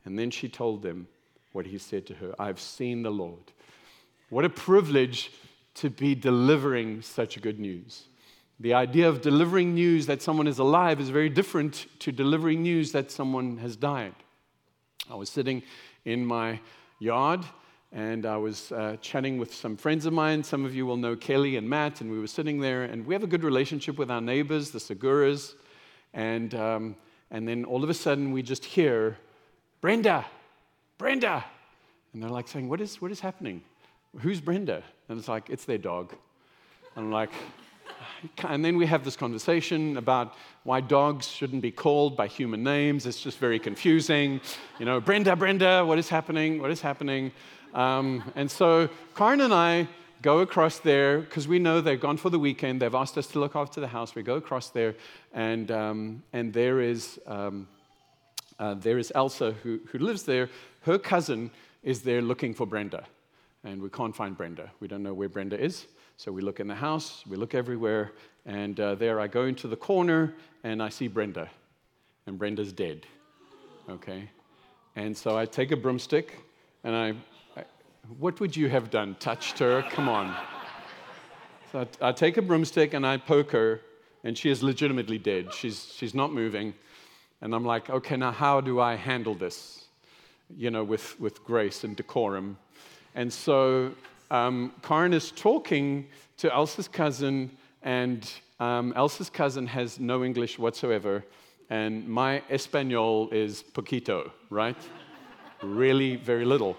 And 0.06 0.18
then 0.18 0.30
she 0.32 0.48
told 0.48 0.84
them 0.84 1.08
what 1.52 1.66
he 1.66 1.78
said 1.78 2.06
to 2.08 2.14
her 2.16 2.36
I've 2.38 2.60
seen 2.60 3.02
the 3.02 3.12
Lord. 3.12 3.52
What 4.30 4.46
a 4.46 4.50
privilege 4.50 5.32
to 5.76 5.90
be 5.90 6.14
delivering 6.14 7.02
such 7.02 7.42
good 7.42 7.60
news. 7.60 8.04
The 8.60 8.74
idea 8.74 9.10
of 9.10 9.22
delivering 9.22 9.74
news 9.74 10.06
that 10.06 10.22
someone 10.22 10.48
is 10.48 10.60
alive 10.60 11.02
is 11.02 11.10
very 11.10 11.30
different 11.30 11.88
to 12.00 12.12
delivering 12.12 12.62
news 12.62 12.92
that 12.92 13.12
someone 13.12 13.58
has 13.58 13.76
died. 13.76 14.14
I 15.10 15.16
was 15.16 15.30
sitting 15.30 15.64
in 16.06 16.26
my 16.26 16.60
yard 17.00 17.44
and 17.92 18.26
I 18.26 18.38
was 18.38 18.72
uh, 18.72 18.98
chatting 19.02 19.38
with 19.38 19.54
some 19.54 19.78
friends 19.78 20.06
of 20.06 20.14
mine. 20.14 20.44
Some 20.44 20.66
of 20.66 20.74
you 20.74 20.86
will 20.86 20.98
know 20.98 21.16
Kelly 21.16 21.58
and 21.58 21.70
Matt, 21.70 22.02
and 22.02 22.10
we 22.10 22.20
were 22.20 22.28
sitting 22.28 22.60
there, 22.60 22.84
and 22.84 23.06
we 23.06 23.14
have 23.14 23.22
a 23.22 23.28
good 23.28 23.44
relationship 23.44 24.00
with 24.00 24.10
our 24.10 24.20
neighbors, 24.20 24.72
the 24.72 24.80
Seguras. 24.80 25.54
And, 26.16 26.56
um, 26.56 26.96
and 27.30 27.48
then 27.48 27.66
all 27.66 27.84
of 27.84 27.92
a 27.92 27.94
sudden, 27.94 28.32
we 28.32 28.42
just 28.42 28.66
hear, 28.66 29.18
Brenda, 29.80 30.26
Brenda. 30.98 31.46
And 32.14 32.24
they're 32.24 32.32
like 32.32 32.48
saying, 32.48 32.68
What 32.68 32.82
is, 32.82 33.00
what 33.00 33.12
is 33.12 33.20
happening? 33.20 33.62
Who's 34.22 34.42
Brenda? 34.42 34.82
And 35.08 35.20
it's 35.20 35.28
like, 35.28 35.52
It's 35.52 35.66
their 35.66 35.78
dog. 35.78 36.16
And 36.96 37.06
I'm 37.06 37.12
like, 37.12 37.32
and 38.48 38.64
then 38.64 38.78
we 38.78 38.86
have 38.86 39.04
this 39.04 39.16
conversation 39.16 39.98
about 39.98 40.36
why 40.64 40.82
dogs 40.82 41.28
shouldn't 41.28 41.62
be 41.62 41.72
called 41.72 42.16
by 42.16 42.28
human 42.28 42.64
names. 42.64 43.06
It's 43.06 43.22
just 43.22 43.38
very 43.38 43.60
confusing. 43.60 44.40
You 44.80 44.86
know, 44.86 45.02
Brenda, 45.02 45.36
Brenda, 45.36 45.86
what 45.86 46.00
is 46.00 46.10
happening? 46.10 46.62
What 46.62 46.72
is 46.72 46.82
happening? 46.82 47.32
Um, 47.74 48.24
and 48.36 48.50
so 48.50 48.90
Karen 49.16 49.42
and 49.42 49.54
I 49.54 49.88
go 50.22 50.40
across 50.40 50.80
there 50.80 51.20
because 51.20 51.48
we 51.48 51.60
know 51.60 51.82
they've 51.82 52.00
gone 52.00 52.18
for 52.18 52.30
the 52.30 52.40
weekend. 52.40 52.82
They've 52.82 52.96
asked 52.96 53.18
us 53.18 53.28
to 53.28 53.40
look 53.40 53.56
after 53.56 53.82
the 53.82 53.88
house. 53.88 54.16
We 54.16 54.24
go 54.24 54.36
across 54.36 54.70
there, 54.70 54.96
and, 55.34 55.70
um, 55.70 56.24
and 56.32 56.54
there, 56.54 56.80
is, 56.80 57.20
um, 57.28 57.68
uh, 58.58 58.76
there 58.76 58.98
is 58.98 59.12
Elsa 59.14 59.52
who, 59.64 59.82
who 59.92 60.00
lives 60.00 60.24
there. 60.24 60.50
Her 60.82 60.98
cousin 60.98 61.52
is 61.84 62.02
there 62.02 62.22
looking 62.22 62.54
for 62.54 62.66
Brenda, 62.66 63.04
and 63.66 63.82
we 63.82 63.90
can't 63.90 64.16
find 64.16 64.38
Brenda. 64.38 64.72
We 64.80 64.88
don't 64.88 65.04
know 65.04 65.14
where 65.14 65.30
Brenda 65.30 65.62
is. 65.62 65.88
So 66.18 66.32
we 66.32 66.42
look 66.42 66.60
in 66.60 66.68
the 66.68 66.76
house, 66.76 67.24
we 67.28 67.38
look 67.38 67.54
everywhere, 67.54 68.12
and 68.46 68.80
uh, 68.80 68.96
there 68.96 69.20
I 69.20 69.28
go 69.28 69.46
into 69.46 69.68
the 69.68 69.76
corner 69.76 70.34
and 70.64 70.82
I 70.82 70.90
see 70.90 71.08
Brenda, 71.08 71.50
and 72.26 72.38
Brenda's 72.38 72.72
dead. 72.72 73.06
Okay? 73.90 74.30
And 74.96 75.18
so 75.18 75.38
I 75.38 75.46
take 75.46 75.72
a 75.72 75.78
broomstick 75.78 76.40
and 76.84 76.96
I 76.96 77.16
what 78.20 78.40
would 78.40 78.56
you 78.56 78.70
have 78.70 78.90
done? 78.90 79.16
Touched 79.20 79.60
her? 79.60 79.82
Come 79.90 80.10
on. 80.10 80.36
So 81.72 81.88
I, 82.02 82.10
I, 82.10 82.12
take 82.12 82.38
a 82.38 82.42
broomstick 82.42 82.94
and 82.94 83.06
I 83.06 83.18
poke 83.18 83.52
her, 83.52 83.82
and 84.24 84.38
she 84.38 84.50
is 84.50 84.62
legitimately 84.62 85.18
dead. 85.18 85.54
She's, 85.54 85.92
she's 85.96 86.14
not 86.14 86.34
moving. 86.34 86.74
And 87.42 87.56
I'm 87.56 87.66
like, 87.66 87.90
okay, 87.90 88.18
now 88.18 88.32
how 88.32 88.62
do 88.62 88.80
I 88.80 88.96
handle 88.96 89.36
this? 89.36 89.86
You 90.56 90.70
know, 90.70 90.84
with, 90.84 91.20
with 91.20 91.44
grace 91.44 91.84
and 91.84 91.96
decorum. 91.96 92.58
And 93.16 93.32
so 93.32 93.94
um, 94.32 94.74
Karen 94.82 95.14
is 95.14 95.32
talking 95.32 96.08
to 96.38 96.54
Elsa's 96.54 96.88
cousin, 96.88 97.52
and 97.82 98.30
um, 98.60 98.94
Elsa's 98.96 99.30
cousin 99.30 99.68
has 99.68 100.00
no 100.00 100.24
English 100.24 100.58
whatsoever. 100.60 101.24
And 101.70 102.08
my 102.08 102.42
Espanol 102.50 103.30
is 103.32 103.64
poquito, 103.64 104.32
right? 104.50 104.78
really, 105.64 106.16
very 106.18 106.46
little. 106.46 106.78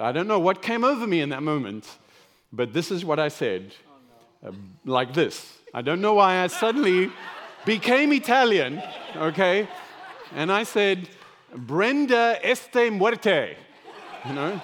I 0.00 0.12
don't 0.12 0.28
know 0.28 0.38
what 0.38 0.62
came 0.62 0.84
over 0.84 1.06
me 1.06 1.20
in 1.20 1.30
that 1.30 1.42
moment, 1.42 1.86
but 2.52 2.72
this 2.72 2.90
is 2.90 3.04
what 3.04 3.18
I 3.18 3.28
said. 3.28 3.74
Uh, 4.44 4.52
like 4.86 5.12
this. 5.12 5.58
I 5.74 5.82
don't 5.82 6.00
know 6.00 6.14
why 6.14 6.42
I 6.42 6.46
suddenly 6.46 7.10
became 7.66 8.12
Italian, 8.12 8.82
okay? 9.14 9.68
And 10.34 10.50
I 10.50 10.62
said, 10.62 11.08
Brenda 11.54 12.38
este 12.42 12.90
muerte. 12.90 13.56
You 14.26 14.32
know? 14.34 14.62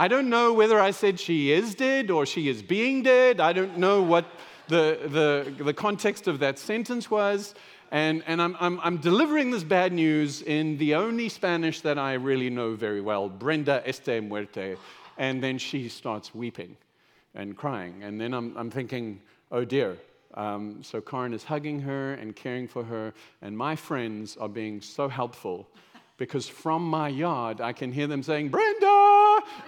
I 0.00 0.06
don't 0.06 0.28
know 0.28 0.52
whether 0.52 0.78
I 0.78 0.92
said 0.92 1.18
she 1.18 1.50
is 1.50 1.74
dead 1.74 2.08
or 2.08 2.24
she 2.24 2.48
is 2.48 2.62
being 2.62 3.02
dead. 3.02 3.40
I 3.40 3.52
don't 3.52 3.78
know 3.78 4.00
what 4.00 4.26
the, 4.68 4.96
the, 5.02 5.64
the 5.64 5.74
context 5.74 6.28
of 6.28 6.38
that 6.38 6.56
sentence 6.56 7.10
was. 7.10 7.56
And, 7.90 8.22
and 8.28 8.40
I'm, 8.40 8.56
I'm, 8.60 8.78
I'm, 8.84 8.98
delivering 8.98 9.50
this 9.50 9.64
bad 9.64 9.92
news 9.92 10.42
in 10.42 10.78
the 10.78 10.94
only 10.94 11.28
Spanish 11.28 11.80
that 11.80 11.98
I 11.98 12.12
really 12.12 12.48
know 12.48 12.76
very 12.76 13.00
well, 13.00 13.28
Brenda 13.28 13.82
este 13.84 14.22
muerte. 14.22 14.76
And 15.16 15.42
then 15.42 15.58
she 15.58 15.88
starts 15.88 16.32
weeping 16.32 16.76
and 17.34 17.56
crying. 17.56 18.04
And 18.04 18.20
then 18.20 18.34
I'm, 18.34 18.56
I'm 18.56 18.70
thinking, 18.70 19.20
oh 19.50 19.64
dear. 19.64 19.96
Um, 20.34 20.80
so 20.80 21.00
Karen 21.00 21.34
is 21.34 21.42
hugging 21.42 21.80
her 21.80 22.12
and 22.14 22.36
caring 22.36 22.68
for 22.68 22.84
her. 22.84 23.14
And 23.42 23.58
my 23.58 23.74
friends 23.74 24.36
are 24.36 24.48
being 24.48 24.80
so 24.80 25.08
helpful 25.08 25.66
because 26.18 26.46
from 26.46 26.82
my 26.82 27.08
yard, 27.08 27.60
I 27.60 27.72
can 27.72 27.90
hear 27.90 28.06
them 28.06 28.22
saying, 28.22 28.50
Brenda, 28.50 29.17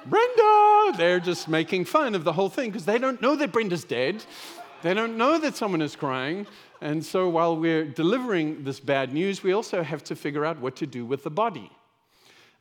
Brenda. 0.07 0.97
They're 0.97 1.21
just 1.21 1.49
making 1.49 1.85
fun 1.85 2.15
of 2.15 2.25
the 2.25 2.33
whole 2.33 2.49
thing 2.49 2.71
because 2.71 2.85
they 2.85 2.99
don't 2.99 3.21
know 3.21 3.37
that 3.37 3.53
Brenda's 3.53 3.85
dead. 3.85 4.25
They 4.83 4.95
don't 4.95 5.17
know 5.17 5.39
that 5.39 5.57
someone 5.57 5.83
is 5.83 5.95
crying. 5.95 6.47
And 6.81 7.05
so 7.05 7.29
while 7.29 7.57
we're 7.57 7.85
delivering 7.85 8.65
this 8.65 8.81
bad 8.81 9.13
news, 9.13 9.43
we 9.43 9.53
also 9.53 9.83
have 9.83 10.03
to 10.05 10.17
figure 10.17 10.45
out 10.45 10.59
what 10.59 10.77
to 10.77 10.87
do 10.87 11.05
with 11.05 11.23
the 11.23 11.31
body. 11.31 11.71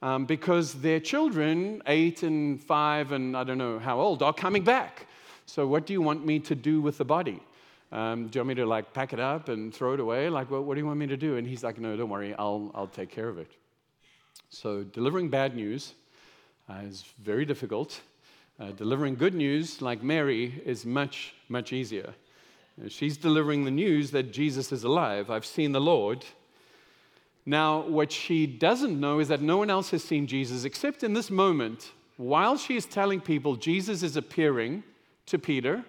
Um, 0.02 0.26
because 0.26 0.76
their 0.76 1.00
children, 1.00 1.82
eight 1.88 2.24
and 2.24 2.62
five, 2.62 3.12
and 3.12 3.36
I 3.36 3.44
don't 3.44 3.58
know 3.58 3.80
how 3.80 4.00
old, 4.00 4.24
are 4.24 4.34
coming 4.34 4.64
back. 4.64 5.08
So, 5.46 5.68
what 5.68 5.86
do 5.86 5.94
you 5.94 6.02
want 6.02 6.26
me 6.26 6.40
to 6.40 6.56
do 6.56 6.80
with 6.82 6.98
the 6.98 7.06
body? 7.06 7.42
Um, 7.92 8.28
do 8.28 8.38
you 8.38 8.42
want 8.42 8.50
me 8.50 8.56
to 8.56 8.66
like 8.66 8.94
pack 8.94 9.14
it 9.14 9.20
up 9.20 9.50
and 9.50 9.74
throw 9.74 9.94
it 9.94 10.00
away? 10.00 10.30
Like, 10.30 10.52
well, 10.52 10.64
what 10.64 10.76
do 10.76 10.80
you 10.80 10.86
want 10.86 11.00
me 11.00 11.08
to 11.08 11.18
do? 11.18 11.38
And 11.38 11.48
he's 11.48 11.64
like, 11.64 11.80
no, 11.80 11.98
don't 11.98 12.10
worry, 12.10 12.36
I'll, 12.38 12.72
I'll 12.76 12.88
take 12.88 13.10
care 13.10 13.28
of 13.28 13.40
it. 13.40 13.52
So, 14.50 14.84
delivering 14.84 15.30
bad 15.30 15.56
news 15.56 15.96
is 16.70 17.04
very 17.22 17.46
difficult. 17.46 18.02
Uh, 18.60 18.72
delivering 18.72 19.16
good 19.16 19.34
news, 19.34 19.82
like 19.82 20.04
Mary, 20.04 20.62
is 20.66 20.86
much, 20.86 21.34
much 21.48 21.74
easier. 21.74 22.14
She's 22.88 23.18
delivering 23.18 23.66
the 23.66 23.72
news 23.72 24.12
that 24.12 24.32
Jesus 24.32 24.72
is 24.72 24.84
alive. 24.84 25.30
I've 25.30 25.46
seen 25.46 25.72
the 25.72 25.82
Lord. 25.82 26.26
Now, 27.46 27.82
what 27.82 28.12
she 28.12 28.46
doesn't 28.46 29.00
know 29.00 29.20
is 29.20 29.28
that 29.30 29.42
no 29.42 29.58
one 29.58 29.70
else 29.70 29.92
has 29.92 30.04
seen 30.04 30.28
Jesus 30.28 30.64
except 30.64 31.04
in 31.04 31.14
this 31.14 31.30
moment, 31.30 31.92
while 32.18 32.58
she 32.58 32.76
is 32.76 32.86
telling 32.86 33.22
people 33.22 33.56
Jesus 33.56 34.04
is 34.04 34.16
appearing 34.16 34.84
to 35.26 35.40
Peter, 35.40 35.84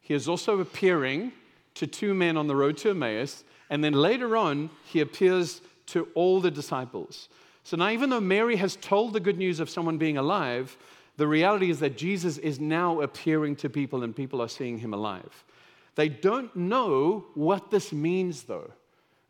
he 0.00 0.14
is 0.14 0.28
also 0.28 0.60
appearing 0.60 1.32
to 1.74 1.86
two 1.86 2.14
men 2.14 2.36
on 2.36 2.46
the 2.46 2.56
road 2.56 2.76
to 2.78 2.90
Emmaus, 2.90 3.44
and 3.70 3.82
then 3.82 3.92
later 3.92 4.36
on, 4.36 4.70
he 4.84 5.00
appears 5.00 5.60
to 5.86 6.08
all 6.14 6.40
the 6.40 6.50
disciples. 6.50 7.28
So 7.62 7.76
now, 7.76 7.90
even 7.90 8.10
though 8.10 8.20
Mary 8.20 8.56
has 8.56 8.76
told 8.76 9.12
the 9.12 9.20
good 9.20 9.38
news 9.38 9.60
of 9.60 9.70
someone 9.70 9.98
being 9.98 10.16
alive, 10.16 10.76
the 11.16 11.26
reality 11.26 11.70
is 11.70 11.80
that 11.80 11.96
Jesus 11.96 12.38
is 12.38 12.58
now 12.58 13.00
appearing 13.00 13.56
to 13.56 13.68
people 13.68 14.02
and 14.02 14.16
people 14.16 14.40
are 14.40 14.48
seeing 14.48 14.78
him 14.78 14.94
alive. 14.94 15.44
They 15.94 16.08
don't 16.08 16.54
know 16.56 17.26
what 17.34 17.70
this 17.70 17.92
means, 17.92 18.44
though. 18.44 18.70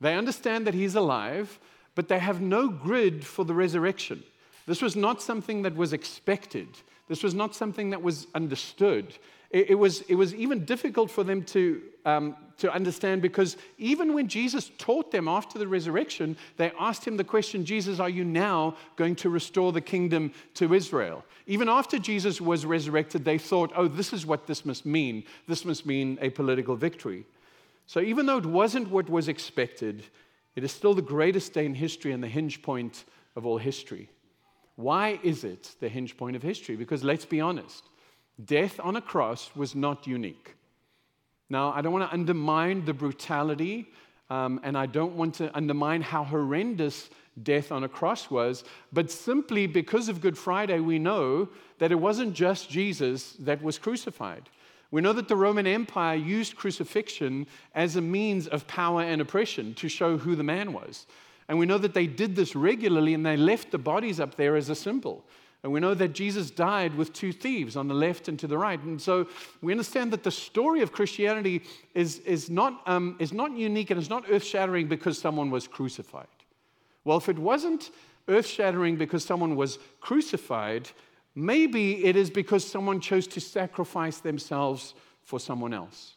They 0.01 0.15
understand 0.15 0.67
that 0.67 0.75
he's 0.75 0.95
alive, 0.95 1.59
but 1.95 2.09
they 2.09 2.19
have 2.19 2.41
no 2.41 2.69
grid 2.69 3.25
for 3.25 3.45
the 3.45 3.55
resurrection. 3.55 4.23
This 4.67 4.81
was 4.81 4.95
not 4.95 5.21
something 5.21 5.63
that 5.63 5.75
was 5.75 5.93
expected. 5.93 6.69
This 7.09 7.25
was 7.25 7.35
not 7.35 7.55
something 7.57 7.91
that 7.91 8.03
was 8.03 8.29
understood. 8.35 9.15
It, 9.51 9.71
it 9.71 9.75
was, 9.75 10.03
it 10.03 10.15
was 10.15 10.35
even 10.35 10.65
difficult 10.65 11.11
for 11.11 11.25
them 11.25 11.43
to, 11.45 11.83
um, 12.05 12.37
to 12.59 12.73
understand 12.73 13.23
because 13.23 13.57
even 13.79 14.15
when 14.15 14.29
Jesus 14.29 14.71
taught 14.79 15.11
them 15.11 15.29
after 15.29 15.59
the 15.59 15.67
resurrection, 15.67 16.37
they 16.57 16.73
asked 16.79 17.07
him 17.07 17.17
the 17.17 17.25
question 17.25 17.65
Jesus, 17.65 17.99
are 17.99 18.09
you 18.09 18.25
now 18.25 18.77
going 18.97 19.17
to 19.17 19.29
restore 19.29 19.73
the 19.73 19.81
kingdom 19.81 20.33
to 20.55 20.73
Israel? 20.75 21.25
Even 21.47 21.69
after 21.69 21.99
Jesus 21.99 22.41
was 22.41 22.65
resurrected, 22.65 23.25
they 23.25 23.39
thought, 23.39 23.73
oh, 23.75 23.89
this 23.89 24.13
is 24.13 24.25
what 24.25 24.47
this 24.47 24.65
must 24.65 24.87
mean. 24.87 25.25
This 25.49 25.65
must 25.65 25.85
mean 25.85 26.19
a 26.21 26.31
political 26.31 26.77
victory. 26.77 27.27
So 27.87 28.01
even 28.01 28.27
though 28.27 28.39
it 28.39 28.47
wasn't 28.47 28.91
what 28.91 29.11
was 29.11 29.27
expected, 29.27 30.05
it 30.55 30.63
is 30.63 30.71
still 30.71 30.95
the 30.95 31.03
greatest 31.03 31.53
day 31.53 31.67
in 31.67 31.75
history 31.75 32.13
and 32.13 32.23
the 32.23 32.29
hinge 32.29 32.63
point 32.63 33.05
of 33.35 33.47
all 33.47 33.59
history. 33.59 34.09
Why 34.77 35.19
is 35.23 35.45
it 35.45 35.75
the 35.81 35.89
hinge 35.89 36.17
point 36.17 36.37
of 36.37 36.43
history? 36.43 36.77
Because 36.77 37.03
let's 37.03 37.25
be 37.25 37.41
honest, 37.41 37.90
death 38.45 38.81
on 38.81 38.97
a 38.97 39.01
cross 39.01 39.51
was 39.55 39.75
not 39.75 40.07
unique. 40.07 40.55
Now, 41.49 41.73
I 41.73 41.81
don't 41.83 41.93
want 41.93 42.09
to 42.09 42.15
undermine 42.15 42.85
the 42.85 42.95
brutality, 42.95 43.89
um, 44.31 44.61
and 44.63 44.79
I 44.79 44.87
don't 44.87 45.17
want 45.17 45.35
to 45.37 45.55
undermine 45.57 46.03
how 46.03 46.23
horrendous 46.23 47.11
death 47.43 47.73
on 47.73 47.85
a 47.85 47.89
cross 47.89 48.31
was, 48.31 48.65
but 48.93 49.11
simply 49.11 49.67
because 49.67 50.09
of 50.09 50.21
Good 50.21 50.39
Friday, 50.39 50.79
we 50.81 50.99
know 50.99 51.49
that 51.79 51.93
it 51.93 51.97
wasn't 51.97 52.35
just 52.35 52.71
Jesus 52.71 53.33
that 53.41 53.63
was 53.63 53.79
crucified. 53.79 54.49
We 54.91 55.01
know 55.01 55.13
that 55.13 55.29
the 55.29 55.37
Roman 55.37 55.67
Empire 55.67 56.17
used 56.17 56.57
crucifixion 56.57 57.47
as 57.75 57.97
a 57.97 58.01
means 58.01 58.49
of 58.49 58.67
power 58.67 59.03
and 59.03 59.21
oppression 59.21 59.75
to 59.75 59.89
show 59.89 60.19
who 60.19 60.35
the 60.35 60.43
man 60.43 60.73
was. 60.73 61.07
And 61.49 61.59
we 61.59 61.67
know 61.67 61.79
that 61.79 61.95
they 61.95 62.07
did 62.07 62.37
this 62.37 62.55
regularly 62.57 63.15
and 63.15 63.25
they 63.25 63.37
left 63.37 63.71
the 63.71 63.79
bodies 63.79 64.21
up 64.21 64.35
there 64.37 64.57
as 64.57 64.69
a 64.69 64.75
symbol. 64.75 65.25
And 65.63 65.73
we 65.73 65.81
know 65.81 65.93
that 65.93 66.15
Jesus 66.15 66.51
died 66.51 66.95
with 66.95 67.13
two 67.13 67.33
thieves 67.33 67.77
on 67.77 67.87
the 67.87 67.95
left 67.95 68.29
and 68.29 68.39
to 68.39 68.47
the 68.47 68.57
right. 68.57 68.81
And 68.83 69.01
so 69.01 69.29
we 69.61 69.73
understand 69.73 70.11
that 70.13 70.23
the 70.23 70.31
story 70.31 70.81
of 70.81 70.91
Christianity 70.91 71.63
is, 71.95 72.21
is, 72.21 72.49
not, 72.49 72.83
um, 72.87 73.17
is 73.19 73.33
not 73.33 73.53
unique 73.53 73.91
and 73.91 74.01
it's 74.01 74.09
not 74.09 74.25
earth 74.31 74.45
shattering 74.45 74.89
because 74.89 75.19
someone 75.19 75.51
was 75.51 75.69
crucified. 75.69 76.27
Well, 77.05 77.19
if 77.19 77.29
it 77.29 77.39
wasn't 77.39 77.91
earth 78.29 78.47
shattering 78.47 78.97
because 78.97 79.23
someone 79.23 79.55
was 79.55 79.79
crucified, 80.01 80.89
maybe 81.35 82.05
it 82.07 82.17
is 82.17 82.31
because 82.31 82.67
someone 82.67 83.01
chose 83.01 83.27
to 83.29 83.41
sacrifice 83.41 84.19
themselves 84.19 84.95
for 85.23 85.39
someone 85.39 85.75
else. 85.75 86.15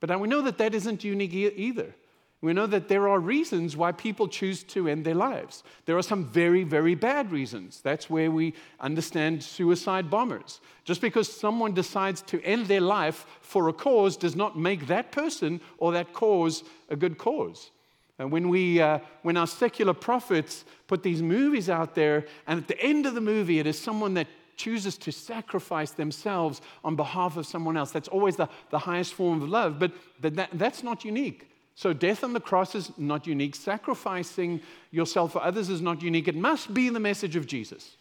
But 0.00 0.08
now 0.08 0.18
we 0.18 0.28
know 0.28 0.42
that 0.42 0.58
that 0.58 0.74
isn't 0.74 1.04
unique 1.04 1.34
either. 1.34 1.94
We 2.42 2.52
know 2.52 2.66
that 2.66 2.88
there 2.88 3.08
are 3.08 3.20
reasons 3.20 3.76
why 3.76 3.92
people 3.92 4.26
choose 4.26 4.64
to 4.64 4.88
end 4.88 5.04
their 5.04 5.14
lives. 5.14 5.62
There 5.86 5.96
are 5.96 6.02
some 6.02 6.24
very, 6.24 6.64
very 6.64 6.96
bad 6.96 7.30
reasons. 7.30 7.80
That's 7.80 8.10
where 8.10 8.32
we 8.32 8.54
understand 8.80 9.44
suicide 9.44 10.10
bombers. 10.10 10.60
Just 10.84 11.00
because 11.00 11.32
someone 11.32 11.72
decides 11.72 12.20
to 12.22 12.42
end 12.42 12.66
their 12.66 12.80
life 12.80 13.26
for 13.42 13.68
a 13.68 13.72
cause 13.72 14.16
does 14.16 14.34
not 14.34 14.58
make 14.58 14.88
that 14.88 15.12
person 15.12 15.60
or 15.78 15.92
that 15.92 16.12
cause 16.12 16.64
a 16.90 16.96
good 16.96 17.16
cause. 17.16 17.70
And 18.18 18.32
when, 18.32 18.48
we, 18.48 18.80
uh, 18.80 18.98
when 19.22 19.36
our 19.36 19.46
secular 19.46 19.94
prophets 19.94 20.64
put 20.88 21.04
these 21.04 21.22
movies 21.22 21.70
out 21.70 21.94
there, 21.94 22.26
and 22.48 22.58
at 22.58 22.66
the 22.66 22.80
end 22.80 23.06
of 23.06 23.14
the 23.14 23.20
movie, 23.20 23.60
it 23.60 23.68
is 23.68 23.78
someone 23.78 24.14
that 24.14 24.26
chooses 24.56 24.98
to 24.98 25.12
sacrifice 25.12 25.92
themselves 25.92 26.60
on 26.82 26.96
behalf 26.96 27.36
of 27.36 27.46
someone 27.46 27.76
else. 27.76 27.92
That's 27.92 28.08
always 28.08 28.34
the, 28.34 28.48
the 28.70 28.80
highest 28.80 29.14
form 29.14 29.42
of 29.42 29.48
love, 29.48 29.78
but 29.78 29.92
that, 30.20 30.50
that's 30.52 30.82
not 30.82 31.04
unique. 31.04 31.48
So, 31.74 31.92
death 31.92 32.22
on 32.22 32.32
the 32.32 32.40
cross 32.40 32.74
is 32.74 32.92
not 32.98 33.26
unique. 33.26 33.54
Sacrificing 33.54 34.60
yourself 34.90 35.32
for 35.32 35.42
others 35.42 35.70
is 35.70 35.80
not 35.80 36.02
unique. 36.02 36.28
It 36.28 36.36
must 36.36 36.74
be 36.74 36.90
the 36.90 37.00
message 37.00 37.34
of 37.34 37.46
Jesus. 37.46 37.96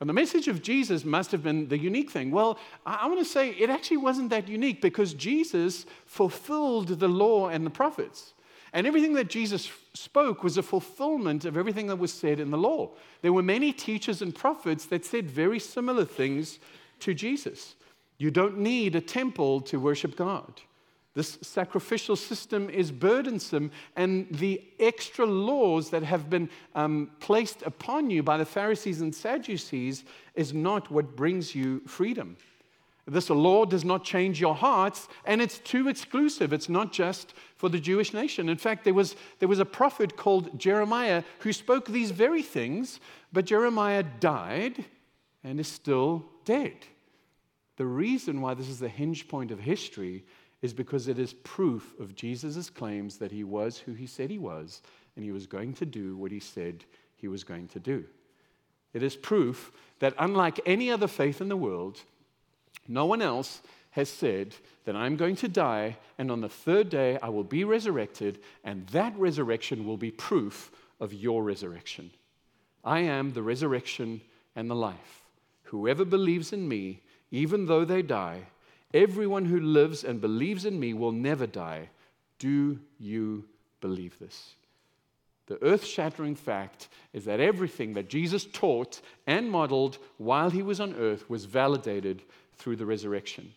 And 0.00 0.08
the 0.08 0.14
message 0.14 0.48
of 0.48 0.62
Jesus 0.62 1.04
must 1.04 1.30
have 1.32 1.42
been 1.42 1.68
the 1.68 1.76
unique 1.76 2.10
thing. 2.10 2.30
Well, 2.30 2.58
I, 2.86 3.06
want 3.06 3.18
to 3.18 3.24
say 3.24 3.50
it 3.50 3.68
actually 3.68 3.98
wasn't 3.98 4.30
that 4.30 4.48
unique 4.48 4.80
because 4.80 5.12
Jesus 5.12 5.84
fulfilled 6.06 6.88
the 6.88 7.08
law 7.08 7.48
and 7.48 7.66
the 7.66 7.70
prophets. 7.70 8.32
And 8.72 8.86
everything 8.86 9.12
that 9.14 9.28
Jesus 9.28 9.70
spoke 9.92 10.42
was 10.42 10.56
a 10.56 10.62
fulfillment 10.62 11.44
of 11.44 11.56
everything 11.56 11.88
that 11.88 11.96
was 11.96 12.12
said 12.12 12.40
in 12.40 12.50
the 12.50 12.56
law. 12.56 12.92
There 13.20 13.32
were 13.32 13.42
many 13.42 13.72
teachers 13.72 14.22
and 14.22 14.34
prophets 14.34 14.86
that 14.86 15.04
said 15.04 15.30
very 15.30 15.58
similar 15.58 16.06
things 16.06 16.60
to 17.00 17.12
Jesus. 17.12 17.74
You 18.16 18.30
don't 18.30 18.58
need 18.58 18.94
a 18.94 19.00
temple 19.00 19.60
to 19.62 19.80
worship 19.80 20.16
God. 20.16 20.62
This 21.14 21.38
sacrificial 21.42 22.14
system 22.14 22.70
is 22.70 22.92
burdensome, 22.92 23.72
and 23.96 24.28
the 24.30 24.62
extra 24.78 25.26
laws 25.26 25.90
that 25.90 26.04
have 26.04 26.30
been 26.30 26.48
um, 26.76 27.10
placed 27.18 27.62
upon 27.62 28.10
you 28.10 28.22
by 28.22 28.36
the 28.36 28.44
Pharisees 28.44 29.00
and 29.00 29.12
Sadducees 29.12 30.04
is 30.34 30.54
not 30.54 30.90
what 30.90 31.16
brings 31.16 31.54
you 31.54 31.80
freedom. 31.80 32.36
This 33.06 33.28
law 33.28 33.64
does 33.64 33.84
not 33.84 34.04
change 34.04 34.40
your 34.40 34.54
hearts, 34.54 35.08
and 35.24 35.42
it's 35.42 35.58
too 35.58 35.88
exclusive. 35.88 36.52
It's 36.52 36.68
not 36.68 36.92
just 36.92 37.34
for 37.56 37.68
the 37.68 37.80
Jewish 37.80 38.14
nation. 38.14 38.48
In 38.48 38.56
fact, 38.56 38.84
there 38.84 38.94
was, 38.94 39.16
there 39.40 39.48
was 39.48 39.58
a 39.58 39.64
prophet 39.64 40.16
called 40.16 40.56
Jeremiah 40.56 41.24
who 41.40 41.52
spoke 41.52 41.86
these 41.86 42.12
very 42.12 42.42
things, 42.42 43.00
but 43.32 43.46
Jeremiah 43.46 44.04
died 44.04 44.84
and 45.42 45.58
is 45.58 45.66
still 45.66 46.24
dead. 46.44 46.76
The 47.78 47.86
reason 47.86 48.42
why 48.42 48.54
this 48.54 48.68
is 48.68 48.78
the 48.78 48.88
hinge 48.88 49.26
point 49.26 49.50
of 49.50 49.58
history 49.58 50.24
is 50.62 50.72
because 50.72 51.08
it 51.08 51.18
is 51.18 51.32
proof 51.32 51.94
of 51.98 52.14
Jesus' 52.14 52.68
claims 52.68 53.16
that 53.18 53.32
he 53.32 53.44
was 53.44 53.78
who 53.78 53.92
he 53.94 54.06
said 54.06 54.30
he 54.30 54.38
was 54.38 54.82
and 55.16 55.24
he 55.24 55.32
was 55.32 55.46
going 55.46 55.72
to 55.74 55.86
do 55.86 56.16
what 56.16 56.30
he 56.30 56.40
said 56.40 56.84
he 57.16 57.28
was 57.28 57.44
going 57.44 57.68
to 57.68 57.80
do. 57.80 58.04
It 58.92 59.02
is 59.02 59.16
proof 59.16 59.72
that, 60.00 60.14
unlike 60.18 60.60
any 60.66 60.90
other 60.90 61.06
faith 61.06 61.40
in 61.40 61.48
the 61.48 61.56
world, 61.56 62.00
no 62.88 63.06
one 63.06 63.22
else 63.22 63.62
has 63.90 64.08
said 64.08 64.54
that 64.84 64.96
I'm 64.96 65.16
going 65.16 65.36
to 65.36 65.48
die 65.48 65.96
and 66.18 66.30
on 66.30 66.40
the 66.40 66.48
third 66.48 66.90
day 66.90 67.18
I 67.22 67.28
will 67.28 67.44
be 67.44 67.64
resurrected, 67.64 68.40
and 68.64 68.86
that 68.88 69.16
resurrection 69.16 69.86
will 69.86 69.96
be 69.96 70.10
proof 70.10 70.70
of 71.00 71.14
your 71.14 71.42
resurrection. 71.42 72.10
I 72.84 73.00
am 73.00 73.32
the 73.32 73.42
resurrection 73.42 74.20
and 74.56 74.70
the 74.70 74.74
life. 74.74 75.24
Whoever 75.64 76.04
believes 76.04 76.52
in 76.52 76.68
me, 76.68 77.02
even 77.30 77.66
though 77.66 77.84
they 77.84 78.02
die, 78.02 78.46
Everyone 78.92 79.44
who 79.44 79.60
lives 79.60 80.04
and 80.04 80.20
believes 80.20 80.64
in 80.64 80.80
me 80.80 80.94
will 80.94 81.12
never 81.12 81.46
die. 81.46 81.90
Do 82.38 82.80
you 82.98 83.44
believe 83.80 84.18
this? 84.18 84.54
The 85.46 85.62
earth 85.64 85.84
shattering 85.84 86.36
fact 86.36 86.88
is 87.12 87.24
that 87.24 87.40
everything 87.40 87.94
that 87.94 88.08
Jesus 88.08 88.46
taught 88.46 89.00
and 89.26 89.50
modeled 89.50 89.98
while 90.16 90.50
he 90.50 90.62
was 90.62 90.80
on 90.80 90.94
earth 90.94 91.28
was 91.28 91.44
validated 91.44 92.22
through 92.54 92.76
the 92.76 92.86
resurrection. 92.86 93.52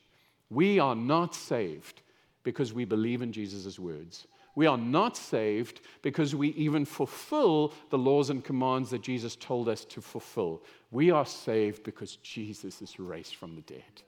We 0.50 0.80
are 0.80 0.96
not 0.96 1.36
saved 1.36 2.02
because 2.44 2.74
we 2.74 2.86
believe 2.86 3.22
in 3.22 3.32
Jesus' 3.32 3.78
words. 3.78 4.28
We 4.56 4.68
are 4.68 4.78
not 4.78 5.18
saved 5.18 5.82
because 6.02 6.36
we 6.36 6.50
even 6.50 6.86
fulfill 6.86 7.74
the 7.90 7.98
laws 7.98 8.30
and 8.30 8.44
commands 8.44 8.92
that 8.92 9.02
Jesus 9.02 9.36
told 9.36 9.68
us 9.68 9.84
to 9.86 10.02
fulfill. 10.02 10.62
We 10.92 11.10
are 11.12 11.26
saved 11.26 11.84
because 11.84 12.18
Jesus 12.18 12.82
is 12.82 13.00
raised 13.00 13.36
from 13.36 13.56
the 13.56 13.62
dead. 13.62 14.02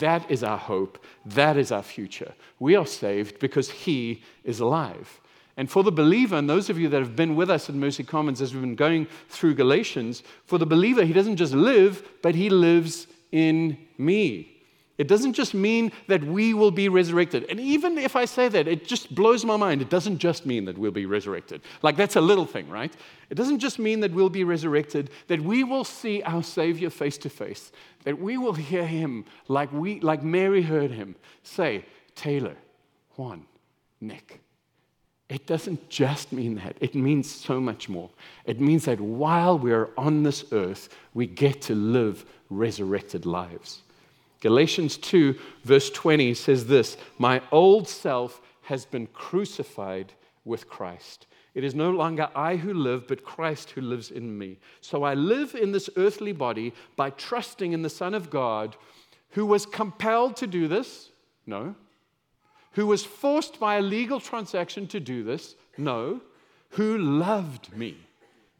That 0.00 0.30
is 0.30 0.44
our 0.44 0.58
hope. 0.58 1.02
That 1.24 1.56
is 1.56 1.72
our 1.72 1.82
future. 1.82 2.34
We 2.58 2.76
are 2.76 2.86
saved 2.86 3.38
because 3.38 3.70
He 3.70 4.22
is 4.44 4.60
alive. 4.60 5.20
And 5.56 5.70
for 5.70 5.82
the 5.82 5.92
believer, 5.92 6.36
and 6.36 6.48
those 6.48 6.70
of 6.70 6.78
you 6.78 6.88
that 6.88 7.00
have 7.00 7.16
been 7.16 7.36
with 7.36 7.50
us 7.50 7.68
at 7.68 7.74
Mercy 7.74 8.04
Commons 8.04 8.40
as 8.40 8.54
we've 8.54 8.62
been 8.62 8.76
going 8.76 9.06
through 9.28 9.54
Galatians, 9.54 10.22
for 10.46 10.58
the 10.58 10.66
believer, 10.66 11.04
he 11.04 11.12
doesn't 11.12 11.36
just 11.36 11.52
live, 11.52 12.08
but 12.22 12.34
he 12.34 12.48
lives 12.48 13.06
in 13.32 13.76
me. 13.98 14.59
It 15.00 15.08
doesn't 15.08 15.32
just 15.32 15.54
mean 15.54 15.92
that 16.08 16.22
we 16.22 16.52
will 16.52 16.70
be 16.70 16.90
resurrected. 16.90 17.46
And 17.48 17.58
even 17.58 17.96
if 17.96 18.16
I 18.16 18.26
say 18.26 18.48
that, 18.48 18.68
it 18.68 18.86
just 18.86 19.14
blows 19.14 19.46
my 19.46 19.56
mind. 19.56 19.80
It 19.80 19.88
doesn't 19.88 20.18
just 20.18 20.44
mean 20.44 20.66
that 20.66 20.76
we'll 20.76 20.90
be 20.90 21.06
resurrected. 21.06 21.62
Like 21.80 21.96
that's 21.96 22.16
a 22.16 22.20
little 22.20 22.44
thing, 22.44 22.68
right? 22.68 22.94
It 23.30 23.36
doesn't 23.36 23.60
just 23.60 23.78
mean 23.78 24.00
that 24.00 24.12
we'll 24.12 24.28
be 24.28 24.44
resurrected, 24.44 25.08
that 25.28 25.40
we 25.40 25.64
will 25.64 25.84
see 25.84 26.22
our 26.24 26.42
Savior 26.42 26.90
face 26.90 27.16
to 27.16 27.30
face, 27.30 27.72
that 28.04 28.20
we 28.20 28.36
will 28.36 28.52
hear 28.52 28.86
him 28.86 29.24
like, 29.48 29.72
we, 29.72 30.00
like 30.00 30.22
Mary 30.22 30.60
heard 30.60 30.90
him 30.90 31.16
say, 31.44 31.86
Taylor, 32.14 32.56
Juan, 33.16 33.46
Nick. 34.02 34.42
It 35.30 35.46
doesn't 35.46 35.88
just 35.88 36.30
mean 36.30 36.56
that, 36.56 36.76
it 36.78 36.94
means 36.94 37.30
so 37.30 37.58
much 37.58 37.88
more. 37.88 38.10
It 38.44 38.60
means 38.60 38.84
that 38.84 39.00
while 39.00 39.58
we're 39.58 39.88
on 39.96 40.24
this 40.24 40.44
earth, 40.52 40.90
we 41.14 41.26
get 41.26 41.62
to 41.62 41.74
live 41.74 42.26
resurrected 42.50 43.24
lives. 43.24 43.80
Galatians 44.40 44.96
2, 44.96 45.38
verse 45.64 45.90
20 45.90 46.34
says 46.34 46.66
this 46.66 46.96
My 47.18 47.42
old 47.52 47.88
self 47.88 48.40
has 48.62 48.84
been 48.86 49.06
crucified 49.08 50.12
with 50.44 50.68
Christ. 50.68 51.26
It 51.54 51.64
is 51.64 51.74
no 51.74 51.90
longer 51.90 52.28
I 52.34 52.56
who 52.56 52.72
live, 52.72 53.08
but 53.08 53.24
Christ 53.24 53.70
who 53.70 53.80
lives 53.80 54.10
in 54.10 54.38
me. 54.38 54.58
So 54.80 55.02
I 55.02 55.14
live 55.14 55.54
in 55.54 55.72
this 55.72 55.90
earthly 55.96 56.32
body 56.32 56.72
by 56.96 57.10
trusting 57.10 57.72
in 57.72 57.82
the 57.82 57.90
Son 57.90 58.14
of 58.14 58.30
God, 58.30 58.76
who 59.30 59.44
was 59.44 59.66
compelled 59.66 60.36
to 60.36 60.46
do 60.46 60.68
this? 60.68 61.10
No. 61.46 61.74
Who 62.72 62.86
was 62.86 63.04
forced 63.04 63.58
by 63.58 63.76
a 63.76 63.82
legal 63.82 64.20
transaction 64.20 64.86
to 64.88 65.00
do 65.00 65.24
this? 65.24 65.56
No. 65.76 66.20
Who 66.70 66.98
loved 66.98 67.76
me 67.76 67.96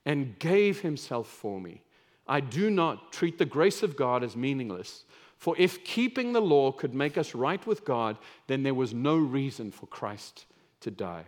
and 0.04 0.38
gave 0.38 0.80
himself 0.80 1.28
for 1.28 1.60
me. 1.60 1.82
I 2.26 2.40
do 2.40 2.70
not 2.70 3.12
treat 3.12 3.38
the 3.38 3.44
grace 3.44 3.82
of 3.82 3.96
God 3.96 4.22
as 4.22 4.36
meaningless. 4.36 5.04
For 5.40 5.56
if 5.56 5.82
keeping 5.84 6.34
the 6.34 6.42
law 6.42 6.70
could 6.70 6.94
make 6.94 7.16
us 7.16 7.34
right 7.34 7.66
with 7.66 7.86
God, 7.86 8.18
then 8.46 8.62
there 8.62 8.74
was 8.74 8.92
no 8.92 9.16
reason 9.16 9.70
for 9.70 9.86
Christ 9.86 10.44
to 10.80 10.90
die. 10.90 11.24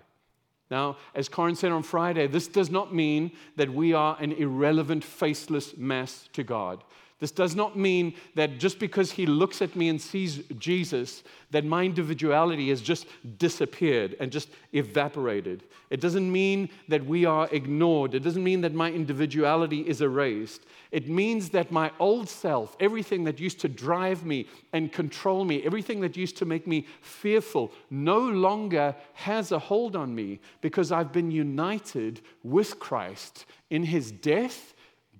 Now, 0.70 0.98
as 1.14 1.30
Corin 1.30 1.56
said 1.56 1.72
on 1.72 1.82
Friday, 1.82 2.26
this 2.26 2.46
does 2.46 2.70
not 2.70 2.94
mean 2.94 3.32
that 3.56 3.72
we 3.72 3.94
are 3.94 4.18
an 4.20 4.32
irrelevant, 4.32 5.02
faceless 5.02 5.78
mass 5.78 6.28
to 6.34 6.42
God. 6.42 6.84
This 7.22 7.30
does 7.30 7.54
not 7.54 7.78
mean 7.78 8.14
that 8.34 8.58
just 8.58 8.80
because 8.80 9.12
he 9.12 9.26
looks 9.26 9.62
at 9.62 9.76
me 9.76 9.88
and 9.88 10.02
sees 10.02 10.38
Jesus, 10.58 11.22
that 11.52 11.64
my 11.64 11.84
individuality 11.84 12.68
has 12.70 12.80
just 12.80 13.06
disappeared 13.38 14.16
and 14.18 14.32
just 14.32 14.48
evaporated. 14.72 15.62
It 15.88 16.00
doesn't 16.00 16.32
mean 16.32 16.68
that 16.88 17.06
we 17.06 17.24
are 17.24 17.48
ignored. 17.52 18.16
It 18.16 18.24
doesn't 18.24 18.42
mean 18.42 18.60
that 18.62 18.74
my 18.74 18.90
individuality 18.90 19.82
is 19.82 20.00
erased. 20.00 20.62
It 20.90 21.08
means 21.08 21.50
that 21.50 21.70
my 21.70 21.92
old 22.00 22.28
self, 22.28 22.76
everything 22.80 23.22
that 23.22 23.38
used 23.38 23.60
to 23.60 23.68
drive 23.68 24.24
me 24.26 24.48
and 24.72 24.92
control 24.92 25.44
me, 25.44 25.62
everything 25.62 26.00
that 26.00 26.16
used 26.16 26.36
to 26.38 26.44
make 26.44 26.66
me 26.66 26.88
fearful, 27.02 27.70
no 27.88 28.18
longer 28.18 28.96
has 29.12 29.52
a 29.52 29.60
hold 29.60 29.94
on 29.94 30.12
me 30.12 30.40
because 30.60 30.90
I've 30.90 31.12
been 31.12 31.30
united 31.30 32.20
with 32.42 32.80
Christ 32.80 33.44
in 33.70 33.84
his 33.84 34.10
death, 34.10 34.74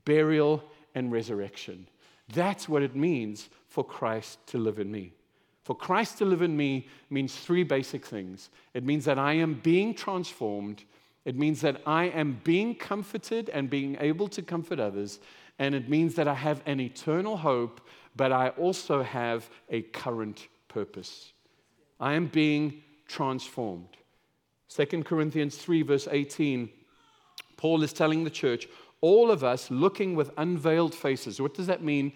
burial, 0.05 0.65
and 0.97 1.13
resurrection. 1.13 1.87
That's 2.33 2.69
what 2.69 2.83
it 2.83 2.97
means 2.97 3.49
for 3.69 3.85
Christ 3.85 4.39
to 4.49 4.59
live 4.59 4.79
in 4.79 4.91
me. 4.91 5.13
For 5.65 5.77
Christ 5.77 6.19
to 6.19 6.25
live 6.25 6.43
in 6.43 6.57
me 6.57 6.89
means 7.09 7.37
three 7.37 7.63
basic 7.63 8.05
things 8.05 8.51
it 8.75 8.85
means 8.85 9.05
that 9.05 9.19
I 9.19 9.35
am 9.35 9.55
being 9.55 9.95
transformed, 9.95 10.85
it 11.25 11.37
means 11.37 11.61
that 11.61 11.81
I 11.87 12.05
am 12.05 12.41
being 12.43 12.75
comforted 12.75 13.49
and 13.51 13.71
being 13.71 13.97
able 14.01 14.29
to 14.29 14.43
comfort 14.43 14.81
others, 14.81 15.21
and 15.59 15.75
it 15.75 15.89
means 15.89 16.15
that 16.17 16.27
I 16.27 16.35
have 16.35 16.63
an 16.67 16.81
eternal 16.81 17.37
hope, 17.37 17.81
but 18.17 18.33
I 18.33 18.49
also 18.51 19.03
have 19.03 19.49
a 19.71 19.83
current 19.83 20.49
purpose. 20.69 21.33
I 22.01 22.15
am 22.15 22.27
being 22.27 22.83
transformed. 23.07 23.97
2 24.69 25.05
Corinthians 25.05 25.57
3, 25.57 25.83
verse 25.83 26.09
18, 26.11 26.69
Paul 27.57 27.83
is 27.83 27.93
telling 27.93 28.25
the 28.25 28.31
church, 28.31 28.67
all 29.03 29.31
of 29.31 29.45
us 29.45 29.71
looking 29.71 30.17
with 30.17 30.31
unveiled 30.39 30.95
faces. 30.95 31.41
What 31.41 31.53
does 31.53 31.67
that 31.67 31.83
mean? 31.83 32.13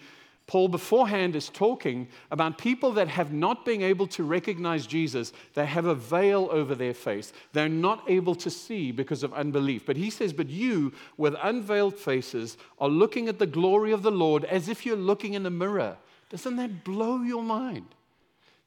Paul 0.47 0.69
beforehand 0.69 1.35
is 1.35 1.49
talking 1.49 2.07
about 2.31 2.57
people 2.57 2.93
that 2.93 3.09
have 3.09 3.33
not 3.33 3.65
been 3.65 3.81
able 3.81 4.07
to 4.07 4.23
recognize 4.23 4.87
Jesus. 4.87 5.33
They 5.53 5.65
have 5.65 5.85
a 5.85 5.93
veil 5.93 6.47
over 6.49 6.73
their 6.73 6.93
face. 6.93 7.33
They're 7.51 7.67
not 7.67 8.03
able 8.07 8.33
to 8.35 8.49
see 8.49 8.93
because 8.93 9.23
of 9.23 9.33
unbelief. 9.33 9.85
But 9.85 9.97
he 9.97 10.09
says, 10.09 10.31
But 10.31 10.49
you, 10.49 10.93
with 11.17 11.35
unveiled 11.43 11.97
faces, 11.97 12.57
are 12.79 12.87
looking 12.87 13.27
at 13.27 13.39
the 13.39 13.45
glory 13.45 13.91
of 13.91 14.03
the 14.03 14.11
Lord 14.11 14.45
as 14.45 14.69
if 14.69 14.85
you're 14.85 14.95
looking 14.95 15.33
in 15.33 15.45
a 15.45 15.51
mirror. 15.51 15.97
Doesn't 16.29 16.55
that 16.55 16.85
blow 16.85 17.21
your 17.21 17.43
mind? 17.43 17.87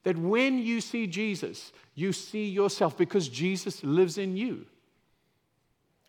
That 0.03 0.17
when 0.17 0.59
you 0.59 0.81
see 0.81 1.07
Jesus, 1.07 1.71
you 1.95 2.13
see 2.13 2.47
yourself 2.47 2.95
because 2.95 3.27
Jesus 3.27 3.83
lives 3.83 4.19
in 4.19 4.37
you. 4.37 4.67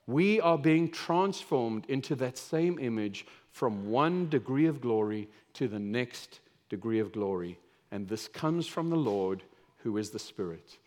We 0.06 0.40
are 0.40 0.58
being 0.58 0.90
transformed 0.90 1.86
into 1.88 2.14
that 2.16 2.36
same 2.36 2.78
image 2.78 3.26
from 3.50 3.90
one 3.90 4.28
degree 4.28 4.66
of 4.66 4.80
glory 4.80 5.28
to 5.54 5.68
the 5.68 5.78
next 5.78 6.40
degree 6.68 6.98
of 6.98 7.12
glory. 7.12 7.58
And 7.90 8.08
this 8.08 8.26
comes 8.26 8.66
from 8.66 8.90
the 8.90 8.96
Lord 8.96 9.42
who 9.78 9.98
is 9.98 10.10
the 10.10 10.18
Spirit. 10.18 10.78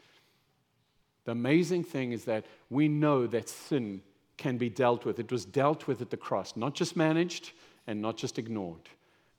The 1.25 1.31
amazing 1.31 1.83
thing 1.83 2.11
is 2.11 2.25
that 2.25 2.45
we 2.69 2.87
know 2.87 3.27
that 3.27 3.49
sin 3.49 4.01
can 4.37 4.57
be 4.57 4.69
dealt 4.69 5.05
with. 5.05 5.19
It 5.19 5.31
was 5.31 5.45
dealt 5.45 5.87
with 5.87 6.01
at 6.01 6.09
the 6.09 6.17
cross, 6.17 6.55
not 6.55 6.73
just 6.73 6.95
managed 6.95 7.51
and 7.87 8.01
not 8.01 8.17
just 8.17 8.37
ignored. 8.37 8.89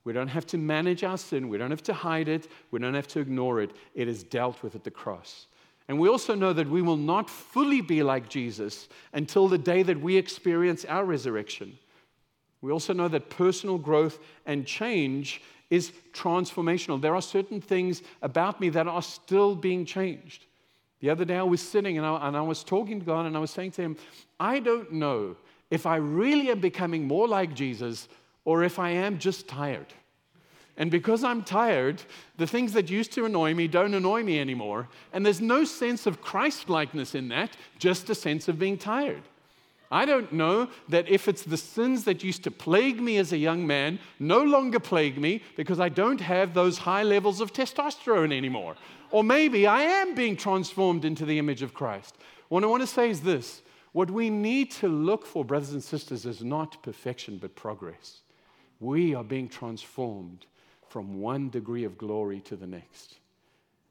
We 0.04 0.12
don't 0.12 0.28
have 0.28 0.46
to 0.46 0.58
manage 0.58 1.02
our 1.02 1.18
sin, 1.18 1.48
we 1.48 1.58
don't 1.58 1.70
have 1.70 1.82
to 1.84 1.92
hide 1.92 2.28
it, 2.28 2.48
we 2.70 2.78
don't 2.78 2.94
have 2.94 3.08
to 3.08 3.20
ignore 3.20 3.60
it. 3.60 3.72
It 3.94 4.06
is 4.06 4.22
dealt 4.22 4.62
with 4.62 4.76
at 4.76 4.84
the 4.84 4.90
cross. 4.90 5.48
And 5.88 5.98
we 5.98 6.08
also 6.08 6.34
know 6.34 6.52
that 6.52 6.68
we 6.68 6.82
will 6.82 6.96
not 6.96 7.30
fully 7.30 7.80
be 7.80 8.02
like 8.02 8.28
Jesus 8.28 8.88
until 9.12 9.48
the 9.48 9.58
day 9.58 9.82
that 9.84 10.00
we 10.00 10.16
experience 10.16 10.84
our 10.84 11.04
resurrection. 11.04 11.78
We 12.60 12.72
also 12.72 12.92
know 12.92 13.08
that 13.08 13.30
personal 13.30 13.78
growth 13.78 14.18
and 14.46 14.66
change 14.66 15.42
is 15.70 15.92
transformational. 16.12 17.00
There 17.00 17.14
are 17.14 17.22
certain 17.22 17.60
things 17.60 18.02
about 18.22 18.60
me 18.60 18.68
that 18.70 18.88
are 18.88 19.02
still 19.02 19.54
being 19.54 19.84
changed. 19.84 20.46
The 21.00 21.10
other 21.10 21.24
day 21.24 21.36
I 21.36 21.42
was 21.42 21.60
sitting 21.60 21.98
and 21.98 22.06
I, 22.06 22.26
and 22.26 22.36
I 22.36 22.40
was 22.40 22.64
talking 22.64 22.98
to 23.00 23.06
God 23.06 23.26
and 23.26 23.36
I 23.36 23.40
was 23.40 23.50
saying 23.50 23.72
to 23.72 23.82
Him, 23.82 23.96
I 24.40 24.58
don't 24.60 24.92
know 24.92 25.36
if 25.70 25.86
I 25.86 25.96
really 25.96 26.50
am 26.50 26.60
becoming 26.60 27.06
more 27.06 27.28
like 27.28 27.54
Jesus 27.54 28.08
or 28.44 28.64
if 28.64 28.78
I 28.78 28.90
am 28.90 29.18
just 29.18 29.46
tired. 29.46 29.92
And 30.78 30.90
because 30.90 31.24
I'm 31.24 31.42
tired, 31.42 32.02
the 32.36 32.46
things 32.46 32.72
that 32.74 32.90
used 32.90 33.12
to 33.12 33.24
annoy 33.24 33.54
me 33.54 33.66
don't 33.66 33.94
annoy 33.94 34.22
me 34.22 34.38
anymore. 34.38 34.88
And 35.12 35.24
there's 35.24 35.40
no 35.40 35.64
sense 35.64 36.06
of 36.06 36.20
Christ 36.20 36.68
likeness 36.68 37.14
in 37.14 37.28
that, 37.28 37.56
just 37.78 38.10
a 38.10 38.14
sense 38.14 38.48
of 38.48 38.58
being 38.58 38.76
tired. 38.76 39.22
I 39.90 40.04
don't 40.04 40.32
know 40.32 40.68
that 40.88 41.08
if 41.08 41.28
it's 41.28 41.44
the 41.44 41.56
sins 41.56 42.04
that 42.04 42.24
used 42.24 42.42
to 42.44 42.50
plague 42.50 43.00
me 43.00 43.18
as 43.18 43.32
a 43.32 43.38
young 43.38 43.66
man 43.66 44.00
no 44.18 44.42
longer 44.42 44.80
plague 44.80 45.16
me 45.16 45.42
because 45.56 45.78
I 45.78 45.88
don't 45.88 46.20
have 46.20 46.54
those 46.54 46.78
high 46.78 47.04
levels 47.04 47.40
of 47.40 47.52
testosterone 47.52 48.36
anymore. 48.36 48.74
Or 49.10 49.22
maybe 49.22 49.66
I 49.66 49.82
am 49.82 50.14
being 50.14 50.36
transformed 50.36 51.04
into 51.04 51.24
the 51.24 51.38
image 51.38 51.62
of 51.62 51.72
Christ. 51.72 52.16
What 52.48 52.64
I 52.64 52.66
want 52.66 52.82
to 52.82 52.86
say 52.86 53.10
is 53.10 53.20
this 53.20 53.62
what 53.92 54.10
we 54.10 54.28
need 54.28 54.72
to 54.72 54.88
look 54.88 55.24
for, 55.24 55.44
brothers 55.44 55.72
and 55.72 55.82
sisters, 55.82 56.26
is 56.26 56.44
not 56.44 56.82
perfection 56.82 57.38
but 57.38 57.54
progress. 57.54 58.20
We 58.80 59.14
are 59.14 59.24
being 59.24 59.48
transformed 59.48 60.44
from 60.96 61.20
one 61.20 61.50
degree 61.50 61.84
of 61.84 61.98
glory 61.98 62.40
to 62.40 62.56
the 62.56 62.66
next. 62.66 63.16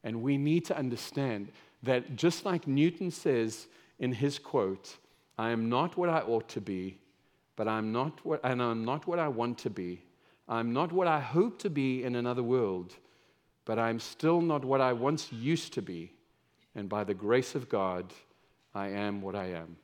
And 0.03 0.23
we 0.23 0.39
need 0.39 0.65
to 0.65 0.75
understand 0.75 1.51
that 1.83 2.15
just 2.15 2.45
like 2.45 2.65
Newton 2.65 3.11
says 3.11 3.67
in 3.99 4.11
his 4.11 4.39
quote, 4.39 4.97
I 5.37 5.51
am 5.51 5.69
not 5.69 5.97
what 5.97 6.09
I 6.09 6.21
ought 6.21 6.49
to 6.49 6.61
be, 6.61 6.97
but 7.55 7.67
I'm 7.67 7.91
not 7.91 8.25
what, 8.25 8.39
and 8.43 8.59
I'm 8.59 8.83
not 8.83 9.05
what 9.05 9.19
I 9.19 9.27
want 9.27 9.59
to 9.59 9.69
be. 9.69 10.01
I'm 10.49 10.73
not 10.73 10.91
what 10.91 11.05
I 11.05 11.19
hope 11.19 11.59
to 11.59 11.69
be 11.69 12.03
in 12.03 12.15
another 12.15 12.41
world, 12.41 12.95
but 13.65 13.77
I'm 13.77 13.99
still 13.99 14.41
not 14.41 14.65
what 14.65 14.81
I 14.81 14.91
once 14.91 15.31
used 15.31 15.73
to 15.73 15.83
be. 15.83 16.11
And 16.73 16.89
by 16.89 17.03
the 17.03 17.13
grace 17.13 17.53
of 17.53 17.69
God, 17.69 18.11
I 18.73 18.87
am 18.87 19.21
what 19.21 19.35
I 19.35 19.51
am. 19.51 19.77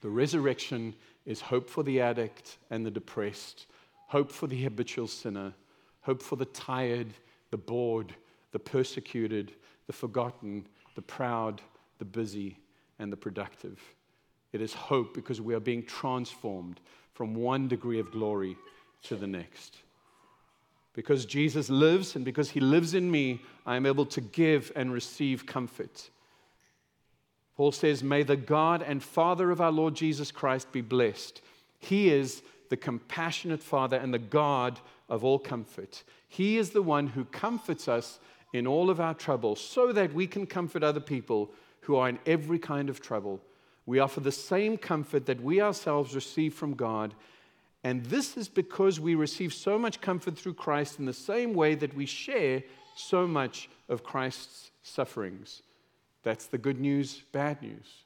The 0.00 0.10
resurrection 0.10 0.96
is 1.24 1.40
hope 1.40 1.70
for 1.70 1.84
the 1.84 2.00
addict 2.00 2.58
and 2.68 2.84
the 2.84 2.90
depressed, 2.90 3.66
hope 4.08 4.32
for 4.32 4.48
the 4.48 4.60
habitual 4.60 5.06
sinner, 5.06 5.54
hope 6.10 6.20
for 6.20 6.34
the 6.34 6.46
tired, 6.46 7.06
the 7.52 7.56
bored, 7.56 8.12
the 8.50 8.58
persecuted, 8.58 9.52
the 9.86 9.92
forgotten, 9.92 10.66
the 10.96 11.02
proud, 11.02 11.62
the 12.00 12.04
busy, 12.04 12.58
and 12.98 13.12
the 13.12 13.16
productive. 13.16 13.78
It 14.52 14.60
is 14.60 14.74
hope 14.74 15.14
because 15.14 15.40
we 15.40 15.54
are 15.54 15.60
being 15.60 15.84
transformed 15.84 16.80
from 17.14 17.36
one 17.36 17.68
degree 17.68 18.00
of 18.00 18.10
glory 18.10 18.56
to 19.04 19.14
the 19.14 19.28
next. 19.28 19.76
Because 20.94 21.26
Jesus 21.26 21.70
lives 21.70 22.16
and 22.16 22.24
because 22.24 22.50
he 22.50 22.58
lives 22.58 22.94
in 22.94 23.08
me, 23.08 23.40
I 23.64 23.76
am 23.76 23.86
able 23.86 24.06
to 24.06 24.20
give 24.20 24.72
and 24.74 24.92
receive 24.92 25.46
comfort. 25.46 26.10
Paul 27.56 27.70
says, 27.70 28.02
May 28.02 28.24
the 28.24 28.34
God 28.34 28.82
and 28.82 29.00
Father 29.00 29.52
of 29.52 29.60
our 29.60 29.70
Lord 29.70 29.94
Jesus 29.94 30.32
Christ 30.32 30.72
be 30.72 30.80
blessed. 30.80 31.40
He 31.78 32.10
is 32.10 32.42
the 32.68 32.76
compassionate 32.76 33.62
Father 33.62 33.96
and 33.96 34.12
the 34.12 34.18
God 34.18 34.80
of 35.10 35.22
all 35.24 35.38
comfort. 35.38 36.02
He 36.28 36.56
is 36.56 36.70
the 36.70 36.82
one 36.82 37.08
who 37.08 37.26
comforts 37.26 37.88
us 37.88 38.20
in 38.54 38.66
all 38.66 38.88
of 38.88 39.00
our 39.00 39.14
trouble 39.14 39.56
so 39.56 39.92
that 39.92 40.14
we 40.14 40.26
can 40.26 40.46
comfort 40.46 40.82
other 40.82 41.00
people 41.00 41.50
who 41.82 41.96
are 41.96 42.08
in 42.08 42.18
every 42.24 42.58
kind 42.58 42.88
of 42.88 43.02
trouble 43.02 43.42
we 43.90 43.98
offer 43.98 44.20
the 44.20 44.30
same 44.30 44.78
comfort 44.78 45.26
that 45.26 45.42
we 45.42 45.60
ourselves 45.60 46.14
receive 46.14 46.54
from 46.54 46.74
God. 46.74 47.12
And 47.82 48.04
this 48.06 48.36
is 48.36 48.48
because 48.48 49.00
we 49.00 49.16
receive 49.16 49.52
so 49.52 49.80
much 49.80 50.00
comfort 50.00 50.38
through 50.38 50.54
Christ 50.54 51.00
in 51.00 51.06
the 51.06 51.12
same 51.12 51.54
way 51.54 51.74
that 51.74 51.94
we 51.94 52.06
share 52.06 52.62
so 52.94 53.26
much 53.26 53.68
of 53.88 54.04
Christ's 54.04 54.70
sufferings. 54.84 55.62
That's 56.22 56.46
the 56.46 56.56
good 56.56 56.78
news, 56.78 57.24
bad 57.32 57.62
news. 57.62 58.04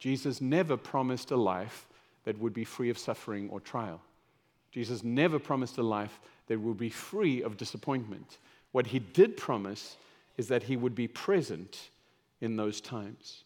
Jesus 0.00 0.40
never 0.40 0.76
promised 0.76 1.30
a 1.30 1.36
life 1.36 1.86
that 2.24 2.38
would 2.40 2.52
be 2.52 2.64
free 2.64 2.90
of 2.90 2.98
suffering 2.98 3.48
or 3.50 3.60
trial. 3.60 4.00
Jesus 4.72 5.04
never 5.04 5.38
promised 5.38 5.78
a 5.78 5.82
life 5.84 6.18
that 6.50 6.60
will 6.60 6.74
be 6.74 6.90
free 6.90 7.44
of 7.44 7.56
disappointment. 7.56 8.38
What 8.72 8.88
he 8.88 8.98
did 8.98 9.36
promise 9.36 9.96
is 10.36 10.48
that 10.48 10.64
he 10.64 10.76
would 10.76 10.96
be 10.96 11.06
present 11.06 11.90
in 12.40 12.56
those 12.56 12.80
times. 12.80 13.44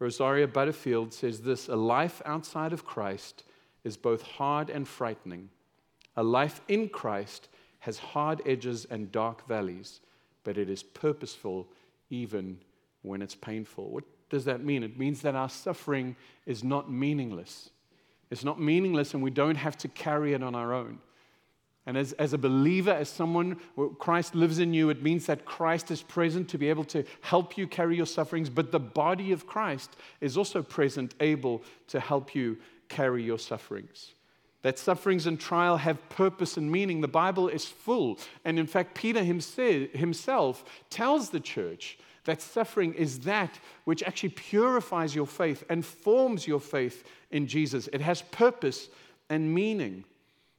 Rosaria 0.00 0.48
Butterfield 0.48 1.14
says 1.14 1.42
this 1.42 1.68
a 1.68 1.76
life 1.76 2.20
outside 2.24 2.72
of 2.72 2.84
Christ 2.84 3.44
is 3.84 3.96
both 3.96 4.22
hard 4.22 4.68
and 4.68 4.88
frightening. 4.88 5.48
A 6.16 6.22
life 6.24 6.60
in 6.66 6.88
Christ 6.88 7.46
has 7.78 7.98
hard 7.98 8.42
edges 8.44 8.84
and 8.90 9.12
dark 9.12 9.46
valleys, 9.46 10.00
but 10.42 10.58
it 10.58 10.68
is 10.68 10.82
purposeful 10.82 11.68
even 12.10 12.58
when 13.02 13.22
it's 13.22 13.36
painful. 13.36 13.90
What 13.90 14.02
does 14.28 14.44
that 14.46 14.64
mean? 14.64 14.82
It 14.82 14.98
means 14.98 15.22
that 15.22 15.36
our 15.36 15.48
suffering 15.48 16.16
is 16.46 16.64
not 16.64 16.90
meaningless. 16.90 17.70
It's 18.28 18.42
not 18.42 18.60
meaningless, 18.60 19.14
and 19.14 19.22
we 19.22 19.30
don't 19.30 19.54
have 19.54 19.78
to 19.78 19.88
carry 19.88 20.34
it 20.34 20.42
on 20.42 20.56
our 20.56 20.74
own. 20.74 20.98
And 21.88 21.96
as, 21.96 22.12
as 22.12 22.34
a 22.34 22.38
believer, 22.38 22.90
as 22.90 23.08
someone, 23.08 23.56
Christ 23.98 24.34
lives 24.34 24.58
in 24.58 24.74
you, 24.74 24.90
it 24.90 25.02
means 25.02 25.24
that 25.24 25.46
Christ 25.46 25.90
is 25.90 26.02
present 26.02 26.46
to 26.50 26.58
be 26.58 26.68
able 26.68 26.84
to 26.84 27.02
help 27.22 27.56
you 27.56 27.66
carry 27.66 27.96
your 27.96 28.04
sufferings, 28.04 28.50
but 28.50 28.70
the 28.70 28.78
body 28.78 29.32
of 29.32 29.46
Christ 29.46 29.96
is 30.20 30.36
also 30.36 30.62
present, 30.62 31.14
able 31.20 31.62
to 31.86 31.98
help 31.98 32.34
you 32.34 32.58
carry 32.90 33.22
your 33.22 33.38
sufferings. 33.38 34.12
that 34.62 34.78
sufferings 34.78 35.26
and 35.26 35.38
trial 35.38 35.76
have 35.76 36.08
purpose 36.10 36.56
and 36.56 36.70
meaning. 36.70 37.00
The 37.00 37.08
Bible 37.08 37.48
is 37.48 37.64
full. 37.64 38.18
And 38.44 38.58
in 38.58 38.66
fact, 38.66 38.94
Peter 38.94 39.22
himself 39.22 40.64
tells 40.90 41.30
the 41.30 41.40
church 41.40 41.98
that 42.24 42.42
suffering 42.42 42.92
is 42.94 43.20
that 43.20 43.58
which 43.84 44.02
actually 44.02 44.30
purifies 44.30 45.14
your 45.14 45.26
faith 45.26 45.64
and 45.70 45.86
forms 45.86 46.46
your 46.46 46.60
faith 46.60 47.04
in 47.30 47.46
Jesus. 47.46 47.88
It 47.92 48.02
has 48.02 48.20
purpose 48.22 48.88
and 49.30 49.54
meaning. 49.54 50.04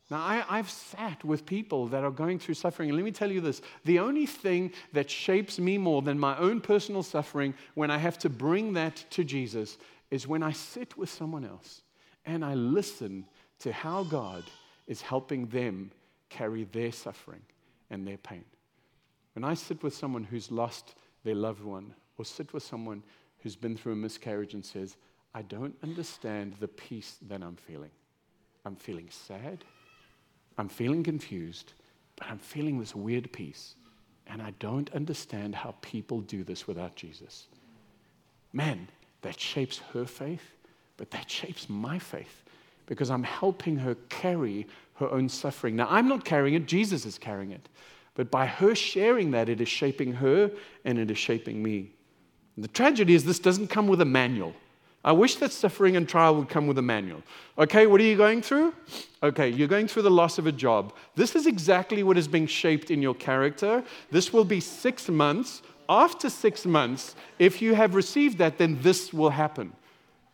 Now, 0.10 0.43
I, 0.50 0.58
have 0.58 0.69
sat 0.69 1.24
with 1.24 1.45
people 1.45 1.88
that 1.89 2.04
are 2.04 2.10
going 2.10 2.39
through 2.39 2.56
suffering, 2.56 2.89
and 2.89 2.98
let 2.98 3.06
me 3.06 3.12
tell 3.12 3.32
you 3.32 3.41
this 3.41 3.62
the 3.86 4.00
only 4.00 4.26
thing 4.26 4.72
that 4.91 5.10
shapes 5.10 5.60
me 5.60 5.78
more 5.78 6.02
than 6.02 6.17
my 6.17 6.36
own 6.38 6.62
personal 6.62 7.04
suffering 7.04 7.54
when 7.76 7.91
I 7.91 8.00
have 8.00 8.17
to 8.19 8.30
bring 8.30 8.74
that 8.74 9.06
to 9.12 9.24
Jesus 9.24 9.78
is 10.10 10.28
when 10.28 10.41
I 10.41 10.52
sit 10.52 10.98
with 10.98 11.10
someone 11.10 11.45
else 11.45 11.82
and 12.26 12.43
I 12.43 12.56
listen 12.56 13.26
to 13.60 13.72
how 13.72 14.04
God 14.04 14.43
is 14.88 15.02
helping 15.02 15.45
them 15.48 15.91
carry 16.30 16.63
their 16.63 16.91
suffering 16.91 17.41
and 17.91 18.08
their 18.08 18.17
pain. 18.17 18.45
When 19.34 19.43
I 19.43 19.54
sit 19.54 19.84
with 19.84 19.95
someone 19.95 20.24
who's 20.24 20.52
lost 20.52 20.95
their 21.24 21.36
loved 21.36 21.63
one, 21.63 21.93
or 22.17 22.26
sit 22.26 22.52
with 22.54 22.63
someone 22.63 23.04
who's 23.39 23.56
been 23.56 23.78
through 23.78 23.93
a 23.93 23.95
miscarriage 23.95 24.54
and 24.54 24.65
says, 24.65 24.98
I 25.34 25.43
don't 25.43 25.76
understand 25.84 26.56
the 26.60 26.67
peace 26.67 27.17
that 27.28 27.41
I'm 27.41 27.56
feeling. 27.56 27.91
I'm 28.65 28.76
feeling 28.76 29.08
sad. 29.10 29.63
I'm 30.60 30.69
feeling 30.69 31.04
confused, 31.04 31.74
but 32.17 32.28
I'm 32.28 32.38
feeling 32.38 32.80
this 32.80 32.93
weird 32.93 33.32
peace. 33.32 33.76
And 34.28 34.41
I 34.41 34.52
don't 34.60 34.93
understand 34.93 35.56
how 35.56 35.74
people 35.82 36.22
do 36.22 36.43
this 36.43 36.67
without 36.67 36.95
Jesus. 36.95 37.48
Man, 38.54 38.88
that 39.22 39.39
shapes 39.39 39.80
her 39.93 40.06
faith, 40.06 40.43
but 40.98 41.10
that 41.12 41.32
shapes 41.32 41.69
my 41.69 41.98
faith 41.98 42.43
because 42.86 43.10
I'm 43.10 43.24
helping 43.24 43.78
her 43.78 43.95
carry 44.10 44.67
her 44.95 45.10
own 45.10 45.30
suffering. 45.30 45.76
Now, 45.76 45.88
I'm 45.89 46.08
not 46.08 46.26
carrying 46.26 46.56
it, 46.56 46.65
Jesus 46.65 47.06
is 47.06 47.17
carrying 47.17 47.52
it. 47.52 47.69
But 48.15 48.30
by 48.30 48.45
her 48.45 48.76
sharing 48.76 49.32
that, 49.32 49.48
it 49.48 49.62
is 49.62 49.69
shaping 49.69 50.12
her 50.13 50.52
and 50.84 51.00
it 51.00 51.10
is 51.10 51.17
shaping 51.17 51.63
me. 51.63 51.91
And 52.56 52.63
the 52.65 52.69
tragedy 52.69 53.15
is, 53.15 53.24
this 53.24 53.39
doesn't 53.39 53.67
come 53.67 53.88
with 53.88 54.02
a 54.02 54.06
manual. 54.06 54.54
I 55.04 55.14
wish 55.14 55.36
that 55.36 55.54
suffering 55.54 55.96
and 55.96 56.08
trial 56.08 56.36
would 56.36 56.50
come 56.50 56.68
with 56.68 56.78
a 56.78 56.82
manual. 56.82 57.24
Okay, 57.58 57.88
what 57.88 58.02
are 58.02 58.04
you 58.04 58.18
going 58.18 58.42
through? 58.42 58.74
Okay, 59.24 59.48
you're 59.50 59.68
going 59.68 59.88
through 59.88 60.02
the 60.02 60.12
loss 60.12 60.38
of 60.38 60.46
a 60.46 60.52
job. 60.52 60.94
This 61.16 61.36
is 61.36 61.48
exactly 61.48 62.04
what 62.04 62.18
is 62.18 62.28
being 62.28 62.48
shaped 62.48 62.92
in 62.92 63.02
your 63.02 63.14
character. 63.16 63.84
This 64.12 64.34
will 64.34 64.44
be 64.44 64.60
six 64.60 65.08
months. 65.08 65.62
After 65.88 66.30
six 66.30 66.66
months, 66.66 67.16
if 67.40 67.62
you 67.62 67.76
have 67.76 67.96
received 67.96 68.38
that, 68.40 68.58
then 68.58 68.80
this 68.82 69.14
will 69.14 69.32
happen. 69.32 69.74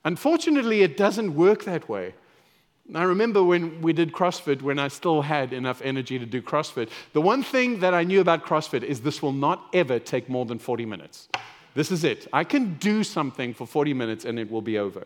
Unfortunately, 0.03 0.81
it 0.81 0.97
doesn't 0.97 1.35
work 1.35 1.63
that 1.65 1.87
way. 1.87 2.15
I 2.93 3.03
remember 3.03 3.43
when 3.43 3.81
we 3.81 3.93
did 3.93 4.11
CrossFit, 4.11 4.61
when 4.61 4.77
I 4.77 4.89
still 4.89 5.23
had 5.23 5.53
enough 5.53 5.81
energy 5.81 6.19
to 6.19 6.25
do 6.25 6.41
CrossFit, 6.41 6.89
the 7.13 7.21
one 7.21 7.41
thing 7.41 7.79
that 7.79 7.95
I 7.95 8.03
knew 8.03 8.21
about 8.21 8.45
CrossFit 8.45 8.83
is 8.83 9.01
this 9.01 9.21
will 9.21 9.33
not 9.33 9.67
ever 9.73 9.97
take 9.97 10.29
more 10.29 10.45
than 10.45 10.59
40 10.59 10.85
minutes. 10.85 11.27
This 11.75 11.91
is 11.91 12.03
it. 12.03 12.27
I 12.33 12.43
can 12.43 12.75
do 12.75 13.03
something 13.03 13.53
for 13.53 13.67
40 13.67 13.93
minutes 13.93 14.25
and 14.25 14.39
it 14.39 14.49
will 14.49 14.61
be 14.61 14.79
over. 14.79 15.05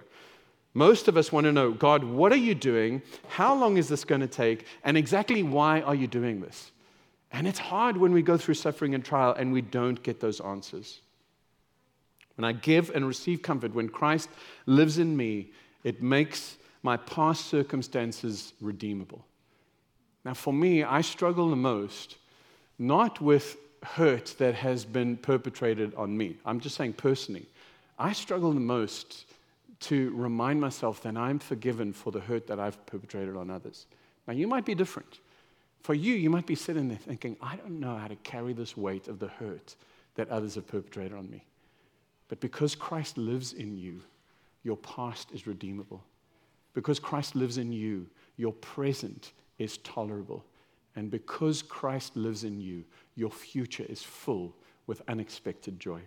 Most 0.74 1.08
of 1.08 1.18
us 1.18 1.32
want 1.32 1.46
to 1.46 1.52
know 1.52 1.72
God, 1.72 2.04
what 2.04 2.32
are 2.32 2.38
you 2.38 2.56
doing? 2.56 3.02
How 3.28 3.56
long 3.56 3.78
is 3.78 3.90
this 3.90 4.06
going 4.06 4.22
to 4.22 4.28
take? 4.28 4.66
And 4.84 4.96
exactly 4.96 5.44
why 5.44 5.82
are 5.82 5.96
you 5.96 6.08
doing 6.08 6.40
this? 6.40 6.72
And 7.32 7.48
it's 7.48 7.60
hard 7.60 7.98
when 7.98 8.12
we 8.12 8.22
go 8.22 8.38
through 8.38 8.54
suffering 8.54 8.96
and 8.96 9.04
trial 9.04 9.34
and 9.34 9.52
we 9.52 9.62
don't 9.62 10.02
get 10.02 10.20
those 10.20 10.40
answers. 10.40 11.02
When 12.36 12.46
I 12.46 12.54
give 12.54 12.92
and 12.92 13.06
receive 13.06 13.42
comfort, 13.42 13.74
when 13.74 13.90
Christ 13.90 14.30
lives 14.66 15.00
in 15.00 15.18
me, 15.18 15.52
it 15.84 16.02
makes 16.02 16.58
my 16.84 16.98
past 16.98 17.48
circumstances 17.48 18.54
redeemable. 18.62 19.26
Now, 20.24 20.34
for 20.34 20.54
me, 20.54 20.84
I 20.84 21.02
struggle 21.02 21.50
the 21.50 21.56
most 21.56 22.16
not 22.78 23.20
with 23.20 23.58
hurt 23.84 24.36
that 24.38 24.56
has 24.56 24.86
been 24.86 25.18
perpetrated 25.18 25.94
on 25.96 26.18
me. 26.18 26.38
I'm 26.46 26.60
just 26.60 26.76
saying 26.76 26.94
personally. 26.94 27.46
I 27.98 28.14
struggle 28.14 28.52
the 28.52 28.60
most 28.60 29.26
to 29.82 30.12
remind 30.16 30.60
myself 30.60 31.02
that 31.04 31.16
I'm 31.16 31.40
forgiven 31.40 31.94
for 31.94 32.12
the 32.12 32.20
hurt 32.20 32.48
that 32.48 32.60
I've 32.60 32.86
perpetrated 32.86 33.36
on 33.36 33.50
others. 33.50 33.86
Now, 34.28 34.34
you 34.34 34.48
might 34.48 34.66
be 34.66 34.76
different. 34.76 35.20
For 35.82 35.94
you, 35.94 36.14
you 36.14 36.30
might 36.30 36.46
be 36.46 36.56
sitting 36.56 36.90
there 36.90 36.98
thinking, 36.98 37.38
I 37.42 37.56
don't 37.56 37.80
know 37.80 37.96
how 37.96 38.08
to 38.08 38.16
carry 38.18 38.54
this 38.54 38.76
weight 38.76 39.08
of 39.08 39.20
the 39.20 39.28
hurt 39.28 39.76
that 40.16 40.30
others 40.30 40.56
have 40.56 40.68
perpetrated 40.68 41.18
on 41.18 41.30
me. 41.30 41.44
But 42.28 42.42
because 42.42 42.76
Christ 42.76 43.18
lives 43.18 43.54
in 43.54 43.78
you, 43.78 44.02
your 44.64 44.78
past 44.78 45.32
is 45.32 45.48
redeemable. 45.48 46.04
Because 46.74 47.00
Christ 47.00 47.36
lives 47.36 47.58
in 47.58 47.72
you, 47.72 48.06
your 48.38 48.54
present 48.54 49.32
is 49.58 49.78
tolerable. 49.78 50.44
And 50.96 51.10
because 51.10 51.62
Christ 51.62 52.16
lives 52.16 52.44
in 52.44 52.60
you, 52.60 52.84
your 53.16 53.32
future 53.32 53.86
is 53.88 54.02
full 54.04 54.56
with 54.88 55.02
unexpected 55.08 55.80
joy. 55.80 56.02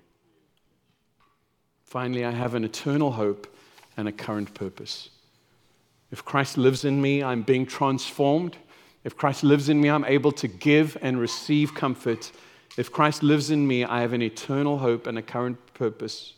Finally, 1.85 2.25
I 2.25 2.31
have 2.31 2.55
an 2.55 2.65
eternal 2.65 3.13
hope 3.13 3.55
and 3.97 4.09
a 4.09 4.13
current 4.13 4.55
purpose. 4.55 5.11
If 6.11 6.25
Christ 6.25 6.59
lives 6.59 6.85
in 6.85 7.01
me, 7.01 7.23
I'm 7.23 7.43
being 7.43 7.67
transformed. 7.67 8.57
If 9.05 9.17
Christ 9.17 9.45
lives 9.45 9.69
in 9.69 9.81
me, 9.81 9.91
I'm 9.91 10.05
able 10.05 10.33
to 10.33 10.49
give 10.49 10.97
and 11.03 11.19
receive 11.19 11.75
comfort. 11.75 12.33
If 12.77 12.93
Christ 12.93 13.23
lives 13.23 13.51
in 13.51 13.67
me, 13.67 13.85
I 13.85 14.01
have 14.01 14.13
an 14.13 14.23
eternal 14.23 14.79
hope 14.79 15.07
and 15.07 15.19
a 15.19 15.23
current 15.23 15.59
purpose. 15.75 16.35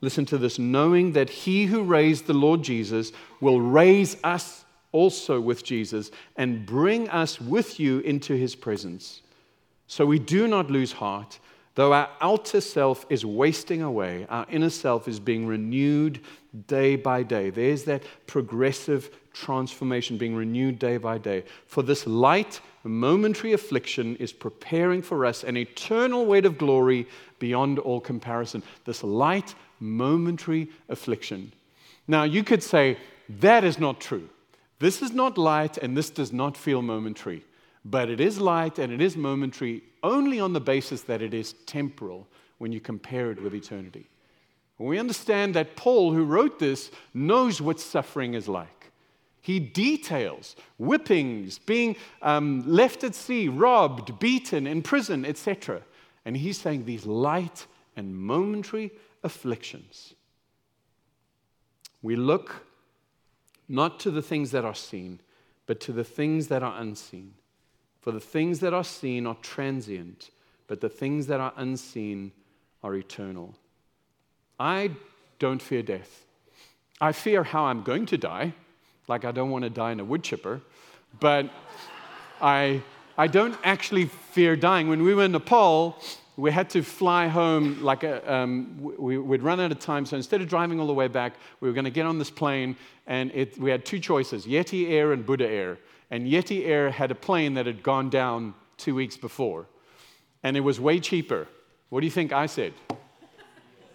Listen 0.00 0.26
to 0.26 0.38
this 0.38 0.58
knowing 0.58 1.12
that 1.12 1.30
he 1.30 1.66
who 1.66 1.82
raised 1.82 2.26
the 2.26 2.34
Lord 2.34 2.62
Jesus 2.62 3.12
will 3.40 3.60
raise 3.60 4.16
us 4.22 4.64
also 4.92 5.40
with 5.40 5.64
Jesus 5.64 6.10
and 6.36 6.64
bring 6.66 7.08
us 7.10 7.40
with 7.40 7.78
you 7.78 8.00
into 8.00 8.34
his 8.34 8.54
presence. 8.54 9.22
So 9.86 10.06
we 10.06 10.18
do 10.18 10.48
not 10.48 10.70
lose 10.70 10.92
heart. 10.92 11.38
Though 11.74 11.92
our 11.92 12.08
outer 12.22 12.62
self 12.62 13.04
is 13.10 13.26
wasting 13.26 13.82
away, 13.82 14.26
our 14.30 14.46
inner 14.50 14.70
self 14.70 15.06
is 15.08 15.20
being 15.20 15.46
renewed 15.46 16.20
day 16.66 16.96
by 16.96 17.22
day. 17.22 17.50
There's 17.50 17.84
that 17.84 18.02
progressive 18.26 19.10
transformation 19.34 20.16
being 20.16 20.34
renewed 20.34 20.78
day 20.78 20.96
by 20.96 21.18
day. 21.18 21.44
For 21.66 21.82
this 21.82 22.06
light, 22.06 22.62
momentary 22.82 23.52
affliction 23.52 24.16
is 24.16 24.32
preparing 24.32 25.02
for 25.02 25.26
us 25.26 25.44
an 25.44 25.58
eternal 25.58 26.24
weight 26.24 26.46
of 26.46 26.56
glory 26.56 27.06
beyond 27.38 27.78
all 27.78 28.00
comparison. 28.00 28.62
This 28.86 29.04
light, 29.04 29.54
momentary 29.78 30.70
affliction. 30.88 31.52
Now, 32.08 32.22
you 32.22 32.42
could 32.42 32.62
say, 32.62 32.96
that 33.28 33.64
is 33.64 33.78
not 33.78 34.00
true. 34.00 34.30
This 34.78 35.02
is 35.02 35.12
not 35.12 35.38
light 35.38 35.78
and 35.78 35.96
this 35.96 36.10
does 36.10 36.32
not 36.32 36.56
feel 36.56 36.82
momentary. 36.82 37.44
But 37.84 38.10
it 38.10 38.20
is 38.20 38.40
light 38.40 38.78
and 38.78 38.92
it 38.92 39.00
is 39.00 39.16
momentary 39.16 39.82
only 40.02 40.40
on 40.40 40.52
the 40.52 40.60
basis 40.60 41.02
that 41.02 41.22
it 41.22 41.32
is 41.32 41.54
temporal 41.66 42.26
when 42.58 42.72
you 42.72 42.80
compare 42.80 43.30
it 43.30 43.40
with 43.40 43.54
eternity. 43.54 44.08
We 44.78 44.98
understand 44.98 45.54
that 45.54 45.76
Paul, 45.76 46.12
who 46.12 46.24
wrote 46.24 46.58
this, 46.58 46.90
knows 47.14 47.62
what 47.62 47.80
suffering 47.80 48.34
is 48.34 48.48
like. 48.48 48.90
He 49.40 49.60
details 49.60 50.56
whippings, 50.78 51.58
being 51.58 51.96
um, 52.20 52.64
left 52.66 53.04
at 53.04 53.14
sea, 53.14 53.48
robbed, 53.48 54.18
beaten, 54.18 54.66
in 54.66 54.82
prison, 54.82 55.24
etc. 55.24 55.82
And 56.24 56.36
he's 56.36 56.58
saying 56.58 56.84
these 56.84 57.06
light 57.06 57.66
and 57.94 58.16
momentary 58.16 58.90
afflictions. 59.22 60.14
We 62.02 62.16
look 62.16 62.65
not 63.68 64.00
to 64.00 64.10
the 64.10 64.22
things 64.22 64.50
that 64.52 64.64
are 64.64 64.74
seen, 64.74 65.20
but 65.66 65.80
to 65.80 65.92
the 65.92 66.04
things 66.04 66.48
that 66.48 66.62
are 66.62 66.80
unseen. 66.80 67.34
For 68.00 68.12
the 68.12 68.20
things 68.20 68.60
that 68.60 68.72
are 68.72 68.84
seen 68.84 69.26
are 69.26 69.36
transient, 69.42 70.30
but 70.68 70.80
the 70.80 70.88
things 70.88 71.26
that 71.26 71.40
are 71.40 71.52
unseen 71.56 72.32
are 72.82 72.94
eternal. 72.94 73.54
I 74.60 74.92
don't 75.38 75.60
fear 75.60 75.82
death. 75.82 76.24
I 77.00 77.12
fear 77.12 77.42
how 77.42 77.64
I'm 77.64 77.82
going 77.82 78.06
to 78.06 78.16
die, 78.16 78.54
like 79.08 79.24
I 79.24 79.32
don't 79.32 79.50
want 79.50 79.64
to 79.64 79.70
die 79.70 79.92
in 79.92 80.00
a 80.00 80.04
wood 80.04 80.22
chipper, 80.22 80.60
but 81.20 81.50
I, 82.40 82.82
I 83.18 83.26
don't 83.26 83.56
actually 83.64 84.06
fear 84.06 84.56
dying. 84.56 84.88
When 84.88 85.02
we 85.02 85.14
were 85.14 85.24
in 85.24 85.32
Nepal, 85.32 86.00
we 86.36 86.52
had 86.52 86.68
to 86.70 86.82
fly 86.82 87.28
home 87.28 87.82
like 87.82 88.04
a, 88.04 88.32
um, 88.32 88.76
we, 88.78 89.16
would 89.16 89.42
run 89.42 89.58
out 89.58 89.72
of 89.72 89.78
time. 89.78 90.04
So 90.04 90.16
instead 90.16 90.42
of 90.42 90.48
driving 90.48 90.78
all 90.78 90.86
the 90.86 90.94
way 90.94 91.08
back, 91.08 91.34
we 91.60 91.68
were 91.68 91.72
going 91.74 91.86
to 91.86 91.90
get 91.90 92.04
on 92.04 92.18
this 92.18 92.30
plane, 92.30 92.76
and 93.06 93.30
it, 93.34 93.58
we 93.58 93.70
had 93.70 93.84
two 93.84 93.98
choices 93.98 94.46
Yeti 94.46 94.90
Air 94.90 95.12
and 95.12 95.24
Buddha 95.24 95.48
Air. 95.48 95.78
And 96.10 96.26
Yeti 96.26 96.66
Air 96.66 96.90
had 96.90 97.10
a 97.10 97.14
plane 97.14 97.54
that 97.54 97.66
had 97.66 97.82
gone 97.82 98.10
down 98.10 98.54
two 98.76 98.94
weeks 98.94 99.16
before, 99.16 99.66
and 100.42 100.56
it 100.56 100.60
was 100.60 100.78
way 100.78 101.00
cheaper. 101.00 101.48
What 101.88 102.00
do 102.00 102.06
you 102.06 102.12
think 102.12 102.32
I 102.32 102.46
said? 102.46 102.74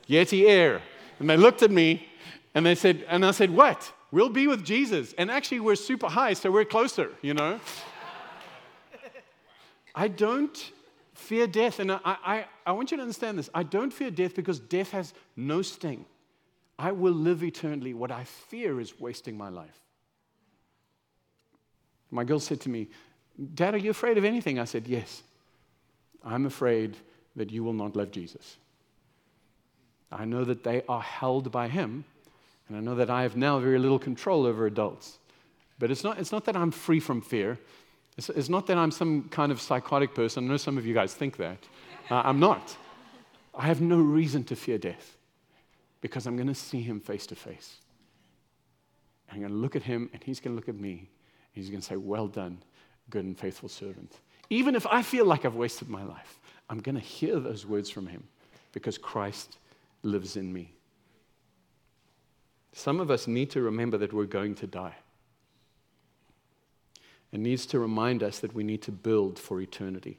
Yeti 0.09 0.49
Air. 0.49 0.81
And 1.19 1.29
they 1.29 1.37
looked 1.37 1.61
at 1.61 1.71
me, 1.71 2.07
and 2.55 2.65
they 2.65 2.75
said, 2.75 3.05
and 3.07 3.23
I 3.23 3.31
said, 3.31 3.51
what? 3.51 3.93
We'll 4.11 4.29
be 4.29 4.47
with 4.47 4.65
Jesus. 4.65 5.13
And 5.17 5.29
actually, 5.29 5.59
we're 5.59 5.75
super 5.75 6.07
high, 6.07 6.33
so 6.33 6.51
we're 6.51 6.65
closer, 6.65 7.11
you 7.21 7.33
know? 7.33 7.59
I 9.93 10.07
don't 10.07 10.71
fear 11.21 11.47
death. 11.47 11.79
And 11.79 11.91
I, 11.91 11.99
I, 12.05 12.45
I 12.65 12.71
want 12.73 12.91
you 12.91 12.97
to 12.97 13.03
understand 13.03 13.37
this. 13.37 13.49
I 13.53 13.63
don't 13.63 13.91
fear 13.91 14.11
death 14.11 14.35
because 14.35 14.59
death 14.59 14.91
has 14.91 15.13
no 15.35 15.61
sting. 15.61 16.05
I 16.77 16.91
will 16.91 17.13
live 17.13 17.43
eternally. 17.43 17.93
What 17.93 18.11
I 18.11 18.23
fear 18.23 18.79
is 18.79 18.99
wasting 18.99 19.37
my 19.37 19.49
life. 19.49 19.79
My 22.09 22.23
girl 22.23 22.39
said 22.39 22.59
to 22.61 22.69
me, 22.69 22.89
Dad, 23.53 23.73
are 23.73 23.77
you 23.77 23.91
afraid 23.91 24.17
of 24.17 24.25
anything? 24.25 24.59
I 24.59 24.65
said, 24.65 24.87
Yes. 24.87 25.23
I'm 26.23 26.45
afraid 26.45 26.97
that 27.35 27.51
you 27.51 27.63
will 27.63 27.73
not 27.73 27.95
love 27.95 28.11
Jesus. 28.11 28.57
I 30.11 30.25
know 30.25 30.43
that 30.43 30.63
they 30.63 30.83
are 30.89 31.01
held 31.01 31.51
by 31.51 31.67
Him, 31.67 32.03
and 32.67 32.77
I 32.77 32.79
know 32.81 32.95
that 32.95 33.09
I 33.09 33.23
have 33.23 33.35
now 33.35 33.59
very 33.59 33.79
little 33.79 33.99
control 33.99 34.45
over 34.45 34.65
adults. 34.65 35.17
But 35.79 35.89
it's 35.89 36.03
not, 36.03 36.19
it's 36.19 36.31
not 36.31 36.45
that 36.45 36.55
I'm 36.55 36.71
free 36.71 36.99
from 36.99 37.21
fear. 37.21 37.57
It's, 38.17 38.29
it's 38.29 38.49
not 38.49 38.67
that 38.67 38.77
I'm 38.77 38.91
some 38.91 39.29
kind 39.29 39.51
of 39.51 39.61
psychotic 39.61 40.13
person. 40.13 40.45
I 40.45 40.47
know 40.49 40.57
some 40.57 40.77
of 40.77 40.85
you 40.85 40.93
guys 40.93 41.13
think 41.13 41.37
that. 41.37 41.57
Uh, 42.09 42.21
I'm 42.25 42.39
not. 42.39 42.75
I 43.53 43.65
have 43.65 43.81
no 43.81 43.97
reason 43.99 44.43
to 44.45 44.55
fear 44.55 44.77
death 44.77 45.17
because 46.01 46.25
I'm 46.25 46.35
going 46.35 46.47
to 46.47 46.55
see 46.55 46.81
Him 46.81 46.99
face 46.99 47.25
to 47.27 47.35
face. 47.35 47.77
I'm 49.31 49.39
going 49.39 49.51
to 49.51 49.57
look 49.57 49.75
at 49.75 49.83
Him, 49.83 50.09
and 50.13 50.23
He's 50.23 50.39
going 50.39 50.53
to 50.53 50.55
look 50.55 50.69
at 50.69 50.75
me. 50.75 50.91
And 50.99 51.63
He's 51.63 51.69
going 51.69 51.79
to 51.81 51.85
say, 51.85 51.95
Well 51.95 52.27
done, 52.27 52.61
good 53.09 53.25
and 53.25 53.37
faithful 53.37 53.69
servant. 53.69 54.19
Even 54.49 54.75
if 54.75 54.85
I 54.87 55.01
feel 55.01 55.25
like 55.25 55.45
I've 55.45 55.55
wasted 55.55 55.87
my 55.87 56.03
life, 56.03 56.39
I'm 56.69 56.79
going 56.79 56.95
to 56.95 57.01
hear 57.01 57.39
those 57.39 57.65
words 57.65 57.89
from 57.89 58.07
him 58.07 58.23
because 58.71 58.97
Christ 58.97 59.57
lives 60.03 60.35
in 60.35 60.51
me. 60.51 60.73
Some 62.73 62.99
of 62.99 63.11
us 63.11 63.27
need 63.27 63.49
to 63.51 63.61
remember 63.61 63.97
that 63.97 64.13
we're 64.13 64.25
going 64.25 64.55
to 64.55 64.67
die. 64.67 64.95
It 67.31 67.39
needs 67.39 67.65
to 67.67 67.79
remind 67.79 68.23
us 68.23 68.39
that 68.39 68.53
we 68.53 68.63
need 68.63 68.81
to 68.83 68.91
build 68.91 69.39
for 69.39 69.61
eternity. 69.61 70.17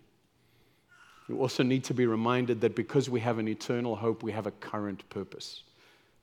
We 1.29 1.37
also 1.37 1.63
need 1.63 1.85
to 1.85 1.95
be 1.95 2.07
reminded 2.07 2.61
that 2.63 2.75
because 2.75 3.09
we 3.09 3.21
have 3.21 3.39
an 3.39 3.49
eternal 3.49 3.97
hope, 3.97 4.23
we 4.23 4.33
have 4.33 4.47
a 4.47 4.51
current 4.51 5.09
purpose. 5.11 5.63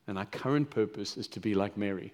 And 0.07 0.17
our 0.17 0.25
current 0.25 0.69
purpose 0.69 1.17
is 1.17 1.27
to 1.29 1.39
be 1.39 1.53
like 1.53 1.77
Mary. 1.77 2.13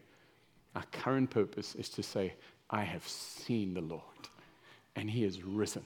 Our 0.75 0.83
current 0.91 1.29
purpose 1.29 1.75
is 1.75 1.89
to 1.89 2.03
say, 2.03 2.33
I 2.69 2.83
have 2.83 3.07
seen 3.07 3.73
the 3.73 3.81
Lord 3.81 4.01
and 4.95 5.09
he 5.09 5.23
is 5.23 5.43
risen. 5.43 5.85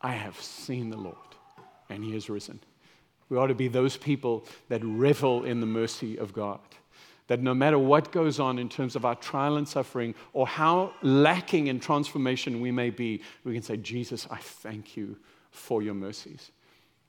I 0.00 0.12
have 0.12 0.40
seen 0.40 0.90
the 0.90 0.96
Lord, 0.96 1.16
and 1.90 2.02
he 2.02 2.16
is 2.16 2.30
risen. 2.30 2.60
We 3.28 3.36
ought 3.36 3.48
to 3.48 3.54
be 3.54 3.68
those 3.68 3.96
people 3.96 4.44
that 4.68 4.82
revel 4.84 5.44
in 5.44 5.60
the 5.60 5.66
mercy 5.66 6.16
of 6.16 6.32
God. 6.32 6.60
That 7.30 7.40
no 7.40 7.54
matter 7.54 7.78
what 7.78 8.10
goes 8.10 8.40
on 8.40 8.58
in 8.58 8.68
terms 8.68 8.96
of 8.96 9.04
our 9.04 9.14
trial 9.14 9.56
and 9.56 9.68
suffering, 9.68 10.16
or 10.32 10.48
how 10.48 10.94
lacking 11.00 11.68
in 11.68 11.78
transformation 11.78 12.60
we 12.60 12.72
may 12.72 12.90
be, 12.90 13.22
we 13.44 13.54
can 13.54 13.62
say, 13.62 13.76
Jesus, 13.76 14.26
I 14.32 14.38
thank 14.38 14.96
you 14.96 15.16
for 15.52 15.80
your 15.80 15.94
mercies. 15.94 16.50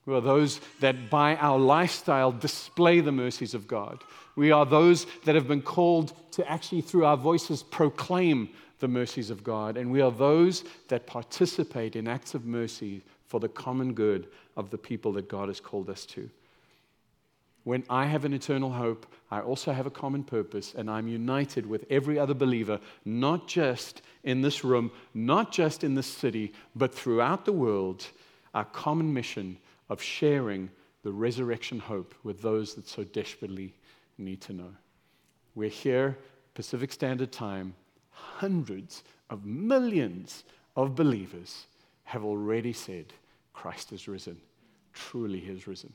We 0.06 0.14
are 0.14 0.22
those 0.22 0.62
that 0.80 1.10
by 1.10 1.38
our 1.38 1.58
lifestyle 1.58 2.32
display 2.32 3.02
the 3.02 3.12
mercies 3.12 3.56
of 3.56 3.68
God. 3.68 4.04
We 4.36 4.52
are 4.52 4.64
those 4.64 5.08
that 5.26 5.34
have 5.34 5.48
been 5.48 5.64
called 5.64 6.14
to 6.34 6.48
actually, 6.48 6.82
through 6.82 7.06
our 7.06 7.18
voices, 7.18 7.64
proclaim 7.64 8.50
the 8.78 8.88
mercies 8.88 9.32
of 9.32 9.44
God. 9.44 9.76
And 9.76 9.90
we 9.90 10.02
are 10.02 10.12
those 10.12 10.64
that 10.90 11.08
participate 11.08 11.96
in 11.96 12.08
acts 12.08 12.36
of 12.36 12.46
mercy 12.46 13.02
for 13.26 13.40
the 13.40 13.50
common 13.50 13.96
good 13.96 14.28
of 14.56 14.70
the 14.70 14.78
people 14.78 15.14
that 15.14 15.28
God 15.28 15.48
has 15.48 15.60
called 15.60 15.90
us 15.90 16.06
to. 16.06 16.30
When 17.64 17.84
I 17.90 18.06
have 18.06 18.26
an 18.26 18.34
eternal 18.34 18.72
hope, 18.72 19.06
I 19.30 19.40
also 19.40 19.72
have 19.72 19.86
a 19.86 19.92
common 19.92 20.24
purpose, 20.24 20.74
and 20.76 20.90
I'm 20.90 21.08
united 21.08 21.66
with 21.66 21.86
every 21.90 22.18
other 22.18 22.34
believer, 22.34 22.80
not 23.06 23.48
just 23.48 24.02
in 24.24 24.42
this 24.42 24.64
room, 24.64 24.92
not 25.14 25.52
just 25.52 25.84
in 25.84 25.94
this 25.94 26.08
city, 26.08 26.54
but 26.76 26.94
throughout 26.94 27.46
the 27.46 27.54
world, 27.54 28.08
our 28.56 28.66
common 28.66 29.14
mission 29.14 29.58
of 29.90 30.02
sharing 30.02 30.70
the 31.04 31.12
resurrection 31.12 31.80
hope 31.80 32.16
with 32.24 32.42
those 32.42 32.74
that 32.76 32.88
so 32.88 33.04
desperately 33.04 33.74
need 34.18 34.42
to 34.42 34.54
know. 34.54 34.74
We're 35.54 35.70
here, 35.70 36.18
Pacific 36.54 36.92
Standard 36.92 37.32
Time, 37.32 37.76
hundreds 38.10 39.04
of 39.30 39.46
millions 39.46 40.44
of 40.76 40.96
believers 40.96 41.66
have 42.06 42.24
already 42.24 42.74
said, 42.74 43.14
Christ 43.54 43.92
is 43.94 44.08
risen. 44.08 44.38
Truly, 44.94 45.40
he 45.40 45.52
is 45.52 45.68
risen. 45.68 45.94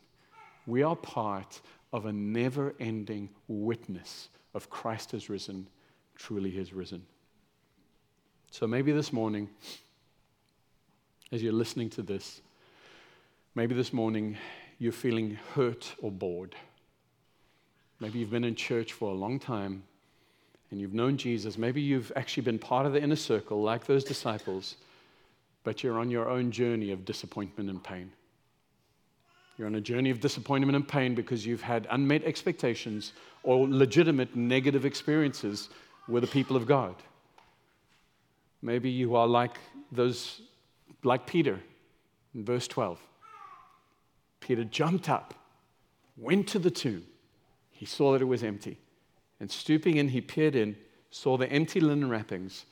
We 0.67 0.83
are 0.83 0.97
part 0.97 1.61
of 1.93 2.07
a 2.07 2.13
never 2.13 2.75
ending 2.81 3.31
witness 3.49 4.29
of 4.55 4.69
Christ 4.71 5.13
has 5.13 5.31
risen. 5.31 5.69
Truly, 6.17 6.51
has 6.53 6.73
risen. 6.73 7.03
So 8.51 8.67
maybe 8.67 8.91
this 8.91 9.13
morning, 9.13 9.51
as 11.31 11.43
you're 11.43 11.53
listening 11.53 11.91
to 11.91 12.03
this, 12.03 12.41
maybe 13.55 13.75
this 13.75 13.93
morning 13.93 14.37
you're 14.79 14.93
feeling 14.93 15.39
hurt 15.55 15.95
or 16.01 16.11
bored. 16.11 16.55
Maybe 18.01 18.19
you've 18.19 18.31
been 18.31 18.45
in 18.45 18.55
church 18.55 18.93
for 18.93 19.11
a 19.11 19.15
long 19.15 19.39
time 19.39 19.83
and 20.71 20.81
you've 20.81 20.95
known 20.95 21.17
Jesus, 21.17 21.57
maybe 21.57 21.81
you've 21.81 22.11
actually 22.17 22.43
been 22.43 22.59
part 22.59 22.87
of 22.87 22.93
the 22.93 23.01
inner 23.01 23.17
circle 23.17 23.63
like 23.63 23.87
those 23.87 24.03
disciples, 24.03 24.77
but 25.63 25.83
you're 25.83 25.99
on 25.99 26.11
your 26.11 26.29
own 26.29 26.51
journey 26.51 26.91
of 26.91 27.05
disappointment 27.05 27.71
and 27.71 27.83
pain. 27.83 28.11
You're 29.57 29.67
on 29.67 29.75
a 29.75 29.81
journey 29.81 30.11
of 30.11 30.21
disappointment 30.21 30.77
and 30.77 30.87
pain 30.87 31.15
because 31.15 31.47
you've 31.47 31.63
had 31.63 31.87
unmet 31.91 32.25
expectations 32.25 33.13
or 33.43 33.67
legitimate 33.67 34.37
negative 34.37 34.85
experiences 34.85 35.71
with 36.09 36.23
the 36.23 36.29
people 36.29 36.57
of 36.57 36.67
God. 36.67 36.95
Maybe 38.61 38.91
you 38.91 39.17
are 39.17 39.27
like 39.27 39.59
those, 39.93 40.43
like 41.03 41.27
Peter 41.27 41.61
in 42.35 42.45
verse 42.45 42.69
12. 42.69 43.01
Peter 44.41 44.65
jumped 44.65 45.09
up, 45.09 45.35
went 46.17 46.47
to 46.49 46.59
the 46.59 46.71
tomb. 46.71 47.05
He 47.71 47.87
saw 47.87 48.13
that 48.13 48.23
it 48.23 48.27
was 48.27 48.43
empty. 48.43 48.79
And 49.41 49.51
stooping 49.51 49.97
in, 49.97 50.09
he 50.09 50.21
peered 50.21 50.55
in, 50.55 50.77
saw 51.11 51.37
the 51.37 51.51
empty 51.51 51.81
linen 51.81 52.09
wrappings, 52.09 52.65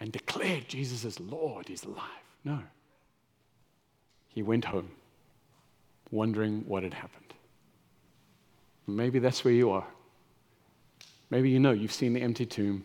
and 0.00 0.10
declared 0.10 0.68
Jesus 0.68 1.04
is 1.04 1.20
Lord, 1.20 1.68
he's 1.68 1.84
alive. 1.84 2.08
No. 2.44 2.60
He 4.28 4.42
went 4.42 4.64
home, 4.64 4.90
wondering 6.12 6.62
what 6.68 6.84
had 6.84 6.94
happened. 6.94 7.34
Maybe 8.86 9.18
that's 9.18 9.44
where 9.44 9.54
you 9.54 9.70
are. 9.70 9.86
Maybe 11.30 11.50
you 11.50 11.58
know 11.58 11.72
you've 11.72 11.92
seen 11.92 12.12
the 12.12 12.20
empty 12.20 12.46
tomb. 12.46 12.84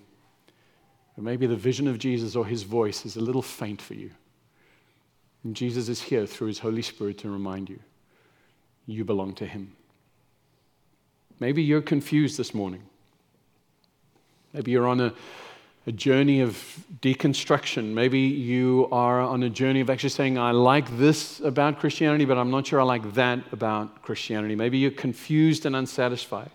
Or 1.18 1.24
maybe 1.24 1.46
the 1.46 1.56
vision 1.56 1.88
of 1.88 2.00
Jesus 2.00 2.36
or 2.36 2.46
his 2.46 2.64
voice 2.64 3.06
is 3.06 3.18
a 3.18 3.22
little 3.22 3.42
faint 3.42 3.82
for 3.82 3.94
you. 3.94 4.12
And 5.44 5.56
Jesus 5.56 5.90
is 5.90 6.02
here 6.02 6.26
through 6.26 6.48
his 6.48 6.60
Holy 6.60 6.82
Spirit 6.82 7.18
to 7.20 7.30
remind 7.30 7.70
you 7.70 7.80
you 8.86 9.04
belong 9.04 9.34
to 9.36 9.46
him. 9.46 9.76
Maybe 11.40 11.62
you're 11.62 11.82
confused 11.82 12.38
this 12.38 12.54
morning. 12.54 12.84
Maybe 14.54 14.72
you're 14.72 14.88
on 14.88 15.02
a, 15.02 15.14
a 15.88 15.92
journey 15.94 16.42
of 16.42 16.84
deconstruction. 17.02 17.94
Maybe 17.94 18.20
you 18.20 18.90
are 18.92 19.22
on 19.22 19.42
a 19.44 19.50
journey 19.50 19.80
of 19.80 19.90
actually 19.90 20.10
saying, 20.10 20.38
I 20.38 20.52
like 20.52 20.98
this 20.98 21.40
about 21.40 21.80
Christianity, 21.80 22.26
but 22.26 22.38
I'm 22.38 22.52
not 22.52 22.68
sure 22.68 22.82
I 22.82 22.84
like 22.84 23.14
that 23.14 23.40
about 23.54 24.02
Christianity. 24.02 24.54
Maybe 24.54 24.78
you're 24.78 24.92
confused 24.92 25.66
and 25.66 25.78
unsatisfied. 25.78 26.52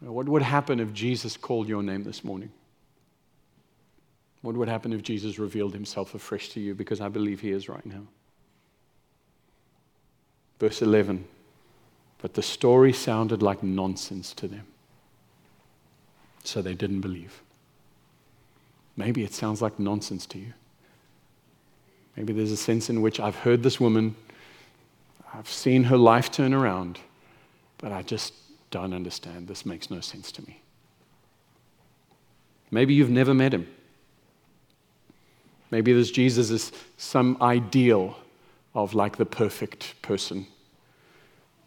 What 0.00 0.28
would 0.28 0.42
happen 0.42 0.78
if 0.78 0.92
Jesus 0.92 1.36
called 1.36 1.68
your 1.68 1.82
name 1.82 2.04
this 2.04 2.22
morning? 2.22 2.52
What 4.42 4.56
would 4.56 4.68
happen 4.68 4.92
if 4.92 5.02
Jesus 5.02 5.40
revealed 5.40 5.74
himself 5.74 6.14
afresh 6.14 6.50
to 6.50 6.60
you? 6.60 6.76
Because 6.76 7.00
I 7.00 7.08
believe 7.08 7.40
he 7.40 7.50
is 7.50 7.68
right 7.68 7.84
now. 7.84 8.02
Verse 10.60 10.82
11. 10.82 11.24
But 12.18 12.34
the 12.34 12.42
story 12.42 12.92
sounded 12.92 13.42
like 13.42 13.64
nonsense 13.64 14.32
to 14.34 14.46
them. 14.46 14.66
So 16.44 16.62
they 16.62 16.74
didn't 16.74 17.00
believe. 17.00 17.42
Maybe 18.96 19.24
it 19.24 19.32
sounds 19.32 19.62
like 19.62 19.78
nonsense 19.78 20.26
to 20.26 20.38
you. 20.38 20.52
Maybe 22.16 22.32
there's 22.32 22.52
a 22.52 22.56
sense 22.56 22.90
in 22.90 23.00
which 23.00 23.20
I've 23.20 23.36
heard 23.36 23.62
this 23.62 23.80
woman, 23.80 24.14
I've 25.32 25.48
seen 25.48 25.84
her 25.84 25.96
life 25.96 26.30
turn 26.30 26.52
around, 26.52 26.98
but 27.78 27.90
I 27.90 28.02
just 28.02 28.34
don't 28.70 28.92
understand. 28.92 29.48
This 29.48 29.64
makes 29.64 29.90
no 29.90 30.00
sense 30.00 30.30
to 30.32 30.42
me. 30.42 30.60
Maybe 32.70 32.92
you've 32.92 33.10
never 33.10 33.32
met 33.32 33.54
him. 33.54 33.66
Maybe 35.70 35.94
this 35.94 36.10
Jesus 36.10 36.50
is 36.50 36.70
some 36.98 37.38
ideal 37.40 38.16
of 38.74 38.94
like 38.94 39.16
the 39.16 39.24
perfect 39.24 40.00
person 40.02 40.46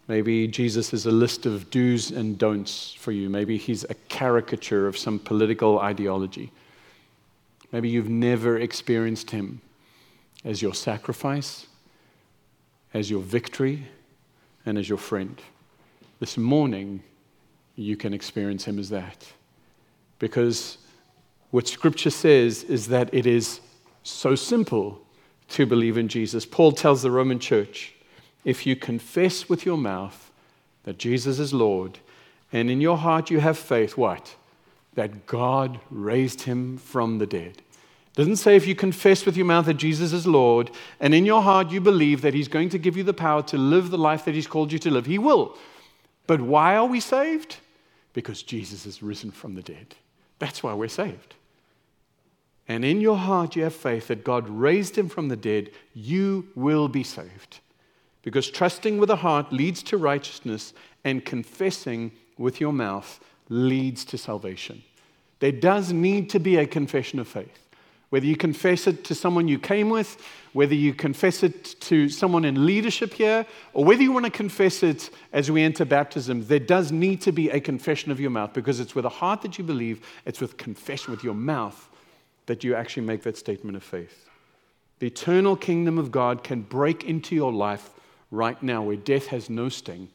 Maybe 0.08 0.46
Jesus 0.46 0.92
is 0.92 1.06
a 1.06 1.10
list 1.10 1.46
of 1.46 1.70
do's 1.70 2.10
and 2.10 2.38
don'ts 2.38 2.94
for 2.94 3.10
you. 3.10 3.28
Maybe 3.28 3.56
he's 3.56 3.84
a 3.84 3.94
caricature 4.08 4.86
of 4.86 4.96
some 4.96 5.18
political 5.18 5.80
ideology. 5.80 6.52
Maybe 7.72 7.88
you've 7.88 8.08
never 8.08 8.58
experienced 8.58 9.30
him 9.30 9.60
as 10.44 10.62
your 10.62 10.74
sacrifice, 10.74 11.66
as 12.94 13.10
your 13.10 13.20
victory, 13.20 13.86
and 14.64 14.78
as 14.78 14.88
your 14.88 14.98
friend. 14.98 15.40
This 16.20 16.36
morning, 16.36 17.02
you 17.74 17.96
can 17.96 18.14
experience 18.14 18.64
him 18.64 18.78
as 18.78 18.88
that. 18.90 19.26
Because 20.18 20.78
what 21.50 21.68
Scripture 21.68 22.10
says 22.10 22.64
is 22.64 22.88
that 22.88 23.12
it 23.12 23.26
is 23.26 23.60
so 24.02 24.34
simple 24.34 25.00
to 25.48 25.66
believe 25.66 25.98
in 25.98 26.08
Jesus. 26.08 26.46
Paul 26.46 26.72
tells 26.72 27.02
the 27.02 27.10
Roman 27.10 27.38
church, 27.38 27.94
if 28.44 28.66
you 28.66 28.76
confess 28.76 29.48
with 29.48 29.66
your 29.66 29.76
mouth 29.76 30.30
that 30.84 30.98
Jesus 30.98 31.38
is 31.38 31.52
Lord, 31.52 31.98
and 32.52 32.70
in 32.70 32.80
your 32.80 32.96
heart 32.96 33.30
you 33.30 33.40
have 33.40 33.58
faith, 33.58 33.96
what? 33.96 34.36
that 34.96 35.26
God 35.26 35.78
raised 35.90 36.42
him 36.42 36.78
from 36.78 37.18
the 37.18 37.26
dead. 37.26 37.62
Doesn't 38.16 38.36
say 38.36 38.56
if 38.56 38.66
you 38.66 38.74
confess 38.74 39.24
with 39.24 39.36
your 39.36 39.46
mouth 39.46 39.66
that 39.66 39.74
Jesus 39.74 40.12
is 40.12 40.26
Lord 40.26 40.70
and 41.00 41.14
in 41.14 41.26
your 41.26 41.42
heart 41.42 41.70
you 41.70 41.82
believe 41.82 42.22
that 42.22 42.34
he's 42.34 42.48
going 42.48 42.70
to 42.70 42.78
give 42.78 42.96
you 42.96 43.04
the 43.04 43.14
power 43.14 43.42
to 43.44 43.58
live 43.58 43.90
the 43.90 43.98
life 43.98 44.24
that 44.24 44.34
he's 44.34 44.46
called 44.46 44.72
you 44.72 44.78
to 44.80 44.90
live. 44.90 45.06
He 45.06 45.18
will. 45.18 45.56
But 46.26 46.40
why 46.40 46.76
are 46.76 46.86
we 46.86 46.98
saved? 46.98 47.58
Because 48.14 48.42
Jesus 48.42 48.84
has 48.84 49.02
risen 49.02 49.30
from 49.30 49.54
the 49.54 49.62
dead. 49.62 49.94
That's 50.38 50.62
why 50.62 50.72
we're 50.72 50.88
saved. 50.88 51.34
And 52.66 52.86
in 52.86 53.02
your 53.02 53.18
heart 53.18 53.54
you 53.54 53.64
have 53.64 53.74
faith 53.74 54.08
that 54.08 54.24
God 54.24 54.48
raised 54.48 54.96
him 54.96 55.10
from 55.10 55.28
the 55.28 55.36
dead, 55.36 55.70
you 55.94 56.48
will 56.54 56.88
be 56.88 57.04
saved. 57.04 57.60
Because 58.22 58.50
trusting 58.50 58.98
with 58.98 59.08
the 59.08 59.16
heart 59.16 59.52
leads 59.52 59.82
to 59.84 59.98
righteousness, 59.98 60.72
and 61.04 61.24
confessing 61.24 62.10
with 62.38 62.60
your 62.60 62.72
mouth 62.72 63.20
leads 63.48 64.04
to 64.06 64.18
salvation. 64.18 64.82
There 65.38 65.52
does 65.52 65.92
need 65.92 66.30
to 66.30 66.40
be 66.40 66.56
a 66.56 66.66
confession 66.66 67.20
of 67.20 67.28
faith. 67.28 67.65
Whether 68.10 68.26
you 68.26 68.36
confess 68.36 68.86
it 68.86 69.04
to 69.04 69.14
someone 69.14 69.48
you 69.48 69.58
came 69.58 69.90
with, 69.90 70.20
whether 70.52 70.74
you 70.74 70.94
confess 70.94 71.42
it 71.42 71.80
to 71.80 72.08
someone 72.08 72.44
in 72.44 72.64
leadership 72.64 73.12
here, 73.12 73.44
or 73.72 73.84
whether 73.84 74.02
you 74.02 74.12
want 74.12 74.24
to 74.26 74.30
confess 74.30 74.82
it 74.82 75.10
as 75.32 75.50
we 75.50 75.62
enter 75.62 75.84
baptism, 75.84 76.46
there 76.46 76.60
does 76.60 76.92
need 76.92 77.20
to 77.22 77.32
be 77.32 77.50
a 77.50 77.60
confession 77.60 78.12
of 78.12 78.20
your 78.20 78.30
mouth 78.30 78.52
because 78.52 78.80
it's 78.80 78.94
with 78.94 79.04
a 79.04 79.10
heart 79.10 79.42
that 79.42 79.58
you 79.58 79.64
believe, 79.64 80.06
it's 80.24 80.40
with 80.40 80.56
confession 80.56 81.10
with 81.10 81.24
your 81.24 81.34
mouth 81.34 81.88
that 82.46 82.62
you 82.62 82.74
actually 82.74 83.04
make 83.04 83.22
that 83.24 83.36
statement 83.36 83.76
of 83.76 83.82
faith. 83.82 84.28
The 85.00 85.08
eternal 85.08 85.56
kingdom 85.56 85.98
of 85.98 86.10
God 86.10 86.42
can 86.42 86.62
break 86.62 87.04
into 87.04 87.34
your 87.34 87.52
life 87.52 87.90
right 88.30 88.60
now 88.62 88.82
where 88.82 88.96
death 88.96 89.26
has 89.26 89.50
no 89.50 89.68
sting. 89.68 90.08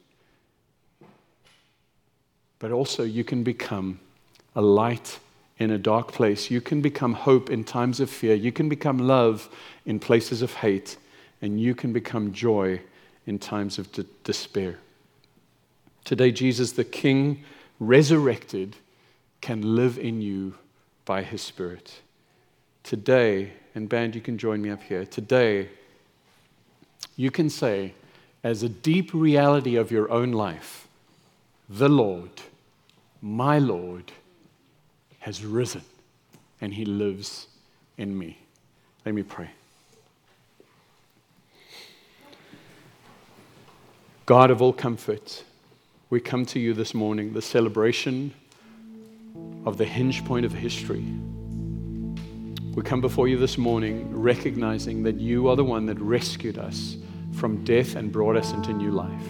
But 2.57 2.71
also, 2.71 3.03
you 3.03 3.23
can 3.23 3.43
become 3.43 3.99
a 4.55 4.61
light 4.61 5.19
in 5.57 5.71
a 5.71 5.77
dark 5.77 6.11
place. 6.11 6.49
You 6.49 6.61
can 6.61 6.81
become 6.81 7.13
hope 7.13 7.49
in 7.49 7.63
times 7.63 7.99
of 7.99 8.09
fear. 8.09 8.33
You 8.33 8.51
can 8.51 8.69
become 8.69 8.97
love 8.97 9.49
in 9.85 9.99
places 9.99 10.41
of 10.41 10.53
hate. 10.53 10.97
And 11.41 11.59
you 11.59 11.75
can 11.75 11.93
become 11.93 12.33
joy 12.33 12.81
in 13.25 13.39
times 13.39 13.77
of 13.77 13.91
de- 13.91 14.05
despair. 14.23 14.77
Today, 16.03 16.31
Jesus, 16.31 16.71
the 16.71 16.83
King, 16.83 17.43
resurrected, 17.79 18.75
can 19.39 19.75
live 19.75 19.97
in 19.97 20.21
you 20.21 20.55
by 21.05 21.23
his 21.23 21.41
Spirit. 21.41 22.01
Today, 22.83 23.53
and 23.75 23.87
band, 23.87 24.15
you 24.15 24.21
can 24.21 24.37
join 24.37 24.61
me 24.61 24.69
up 24.69 24.81
here. 24.83 25.05
Today, 25.05 25.69
you 27.15 27.31
can 27.31 27.49
say, 27.49 27.93
as 28.43 28.63
a 28.63 28.69
deep 28.69 29.13
reality 29.13 29.75
of 29.75 29.91
your 29.91 30.11
own 30.11 30.31
life, 30.31 30.87
the 31.69 31.89
Lord, 31.89 32.31
my 33.21 33.59
Lord, 33.59 34.11
has 35.21 35.45
risen 35.45 35.83
and 36.59 36.73
he 36.73 36.85
lives 36.85 37.47
in 37.97 38.17
me. 38.17 38.37
Let 39.05 39.15
me 39.15 39.23
pray. 39.23 39.49
God 44.25 44.51
of 44.51 44.61
all 44.61 44.73
comfort, 44.73 45.43
we 46.09 46.19
come 46.19 46.45
to 46.47 46.59
you 46.59 46.73
this 46.73 46.93
morning, 46.93 47.33
the 47.33 47.41
celebration 47.41 48.33
of 49.65 49.77
the 49.77 49.85
hinge 49.85 50.25
point 50.25 50.45
of 50.45 50.53
history. 50.53 51.05
We 52.73 52.83
come 52.83 53.01
before 53.01 53.27
you 53.27 53.37
this 53.37 53.57
morning 53.57 54.15
recognizing 54.15 55.03
that 55.03 55.15
you 55.19 55.49
are 55.49 55.55
the 55.55 55.63
one 55.63 55.85
that 55.87 55.99
rescued 55.99 56.57
us 56.57 56.97
from 57.33 57.63
death 57.63 57.95
and 57.95 58.11
brought 58.11 58.35
us 58.35 58.53
into 58.53 58.73
new 58.73 58.91
life. 58.91 59.27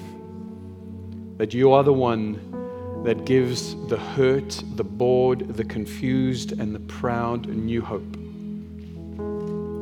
That 1.37 1.53
you 1.53 1.71
are 1.71 1.83
the 1.83 1.93
one 1.93 2.60
that 3.03 3.25
gives 3.25 3.75
the 3.87 3.97
hurt, 3.97 4.63
the 4.75 4.83
bored, 4.83 5.55
the 5.55 5.63
confused, 5.63 6.51
and 6.59 6.75
the 6.75 6.79
proud 6.79 7.47
new 7.47 7.81
hope. 7.81 8.15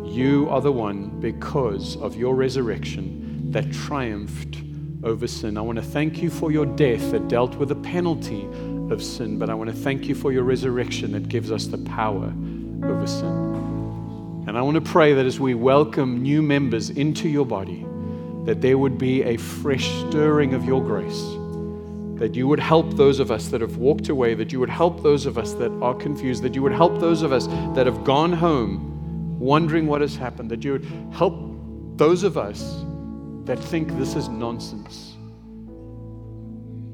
You 0.06 0.48
are 0.50 0.62
the 0.62 0.72
one, 0.72 1.20
because 1.20 1.98
of 1.98 2.16
your 2.16 2.36
resurrection, 2.36 3.52
that 3.52 3.72
triumphed 3.72 4.62
over 5.04 5.28
sin. 5.28 5.58
I 5.58 5.62
want 5.62 5.78
to 5.78 5.84
thank 5.84 6.22
you 6.22 6.30
for 6.30 6.52
your 6.52 6.66
death 6.66 7.12
that 7.12 7.28
dealt 7.28 7.56
with 7.56 7.70
the 7.70 7.76
penalty 7.76 8.48
of 8.90 9.04
sin, 9.04 9.38
but 9.38 9.50
I 9.50 9.54
want 9.54 9.70
to 9.70 9.76
thank 9.76 10.08
you 10.08 10.16
for 10.16 10.32
your 10.32 10.44
resurrection 10.44 11.12
that 11.12 11.30
gives 11.30 11.52
us 11.52 11.68
the 11.68 11.78
power 11.78 12.34
over 12.84 13.06
sin. 13.06 14.46
And 14.48 14.58
I 14.58 14.62
want 14.62 14.76
to 14.76 14.82
pray 14.82 15.14
that 15.14 15.26
as 15.26 15.40
we 15.40 15.54
welcome 15.54 16.22
new 16.22 16.42
members 16.42 16.90
into 16.90 17.30
your 17.30 17.46
body, 17.46 17.86
that 18.46 18.62
there 18.62 18.78
would 18.78 18.98
be 18.98 19.24
a 19.24 19.38
fresh 19.38 19.88
stirring 20.08 20.54
of 20.54 20.66
your 20.66 20.82
grace. 20.82 21.22
That 22.20 22.36
you 22.36 22.48
would 22.48 22.60
help 22.60 22.96
those 22.96 23.20
of 23.20 23.32
us 23.32 23.48
that 23.48 23.62
have 23.62 23.78
walked 23.78 24.10
away, 24.10 24.34
that 24.36 24.52
you 24.52 24.60
would 24.60 24.70
help 24.70 25.02
those 25.02 25.26
of 25.26 25.38
us 25.38 25.54
that 25.54 25.72
are 25.82 25.96
confused, 25.96 26.44
that 26.44 26.54
you 26.54 26.62
would 26.62 26.74
help 26.74 27.00
those 27.00 27.22
of 27.22 27.32
us 27.32 27.48
that 27.76 27.86
have 27.86 28.04
gone 28.04 28.34
home 28.34 29.40
wondering 29.40 29.88
what 29.88 30.02
has 30.02 30.16
happened, 30.16 30.52
that 30.52 30.64
you 30.64 30.74
would 30.74 30.86
help 31.14 31.34
those 31.98 32.24
of 32.24 32.38
us 32.38 32.84
that 33.46 33.58
think 33.58 33.98
this 33.98 34.16
is 34.16 34.28
nonsense. 34.28 35.16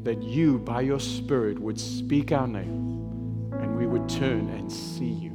That 0.03 0.21
you, 0.21 0.59
by 0.59 0.81
your 0.81 0.99
Spirit, 0.99 1.59
would 1.59 1.79
speak 1.79 2.31
our 2.31 2.47
name 2.47 3.51
and 3.53 3.75
we 3.75 3.87
would 3.87 4.07
turn 4.07 4.49
and 4.49 4.71
see 4.71 5.05
you 5.05 5.31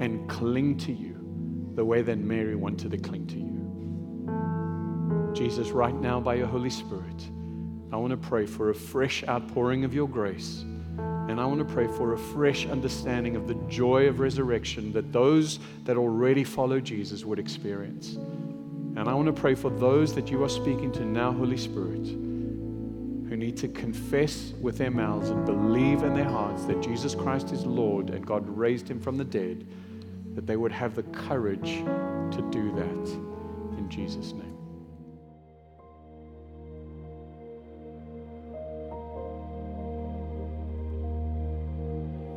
and 0.00 0.28
cling 0.28 0.78
to 0.78 0.92
you 0.92 1.72
the 1.74 1.84
way 1.84 2.02
that 2.02 2.18
Mary 2.18 2.56
wanted 2.56 2.90
to 2.92 2.98
cling 2.98 3.26
to 3.26 3.36
you. 3.38 3.48
Jesus, 5.34 5.68
right 5.70 5.94
now, 5.94 6.18
by 6.18 6.34
your 6.34 6.46
Holy 6.46 6.70
Spirit, 6.70 7.28
I 7.90 7.96
want 7.96 8.10
to 8.10 8.28
pray 8.28 8.44
for 8.44 8.70
a 8.70 8.74
fresh 8.74 9.24
outpouring 9.26 9.84
of 9.84 9.94
your 9.94 10.08
grace. 10.08 10.64
And 10.98 11.40
I 11.40 11.46
want 11.46 11.58
to 11.66 11.74
pray 11.74 11.86
for 11.86 12.14
a 12.14 12.18
fresh 12.18 12.66
understanding 12.66 13.36
of 13.36 13.46
the 13.46 13.54
joy 13.68 14.08
of 14.08 14.18
resurrection 14.18 14.92
that 14.92 15.12
those 15.12 15.58
that 15.84 15.96
already 15.96 16.44
follow 16.44 16.80
Jesus 16.80 17.24
would 17.24 17.38
experience. 17.38 18.14
And 18.96 19.08
I 19.08 19.14
want 19.14 19.26
to 19.26 19.32
pray 19.32 19.54
for 19.54 19.70
those 19.70 20.14
that 20.14 20.30
you 20.30 20.42
are 20.42 20.48
speaking 20.48 20.90
to 20.92 21.04
now, 21.04 21.32
Holy 21.32 21.56
Spirit, 21.56 22.06
who 22.06 23.36
need 23.36 23.56
to 23.58 23.68
confess 23.68 24.52
with 24.60 24.78
their 24.78 24.90
mouths 24.90 25.30
and 25.30 25.44
believe 25.44 26.02
in 26.02 26.14
their 26.14 26.24
hearts 26.24 26.64
that 26.64 26.80
Jesus 26.82 27.14
Christ 27.14 27.52
is 27.52 27.64
Lord 27.64 28.10
and 28.10 28.26
God 28.26 28.48
raised 28.48 28.90
him 28.90 28.98
from 28.98 29.16
the 29.16 29.24
dead, 29.24 29.66
that 30.34 30.46
they 30.46 30.56
would 30.56 30.72
have 30.72 30.94
the 30.94 31.02
courage 31.04 31.84
to 32.34 32.48
do 32.50 32.72
that 32.72 33.78
in 33.78 33.86
Jesus' 33.90 34.32
name. 34.32 34.47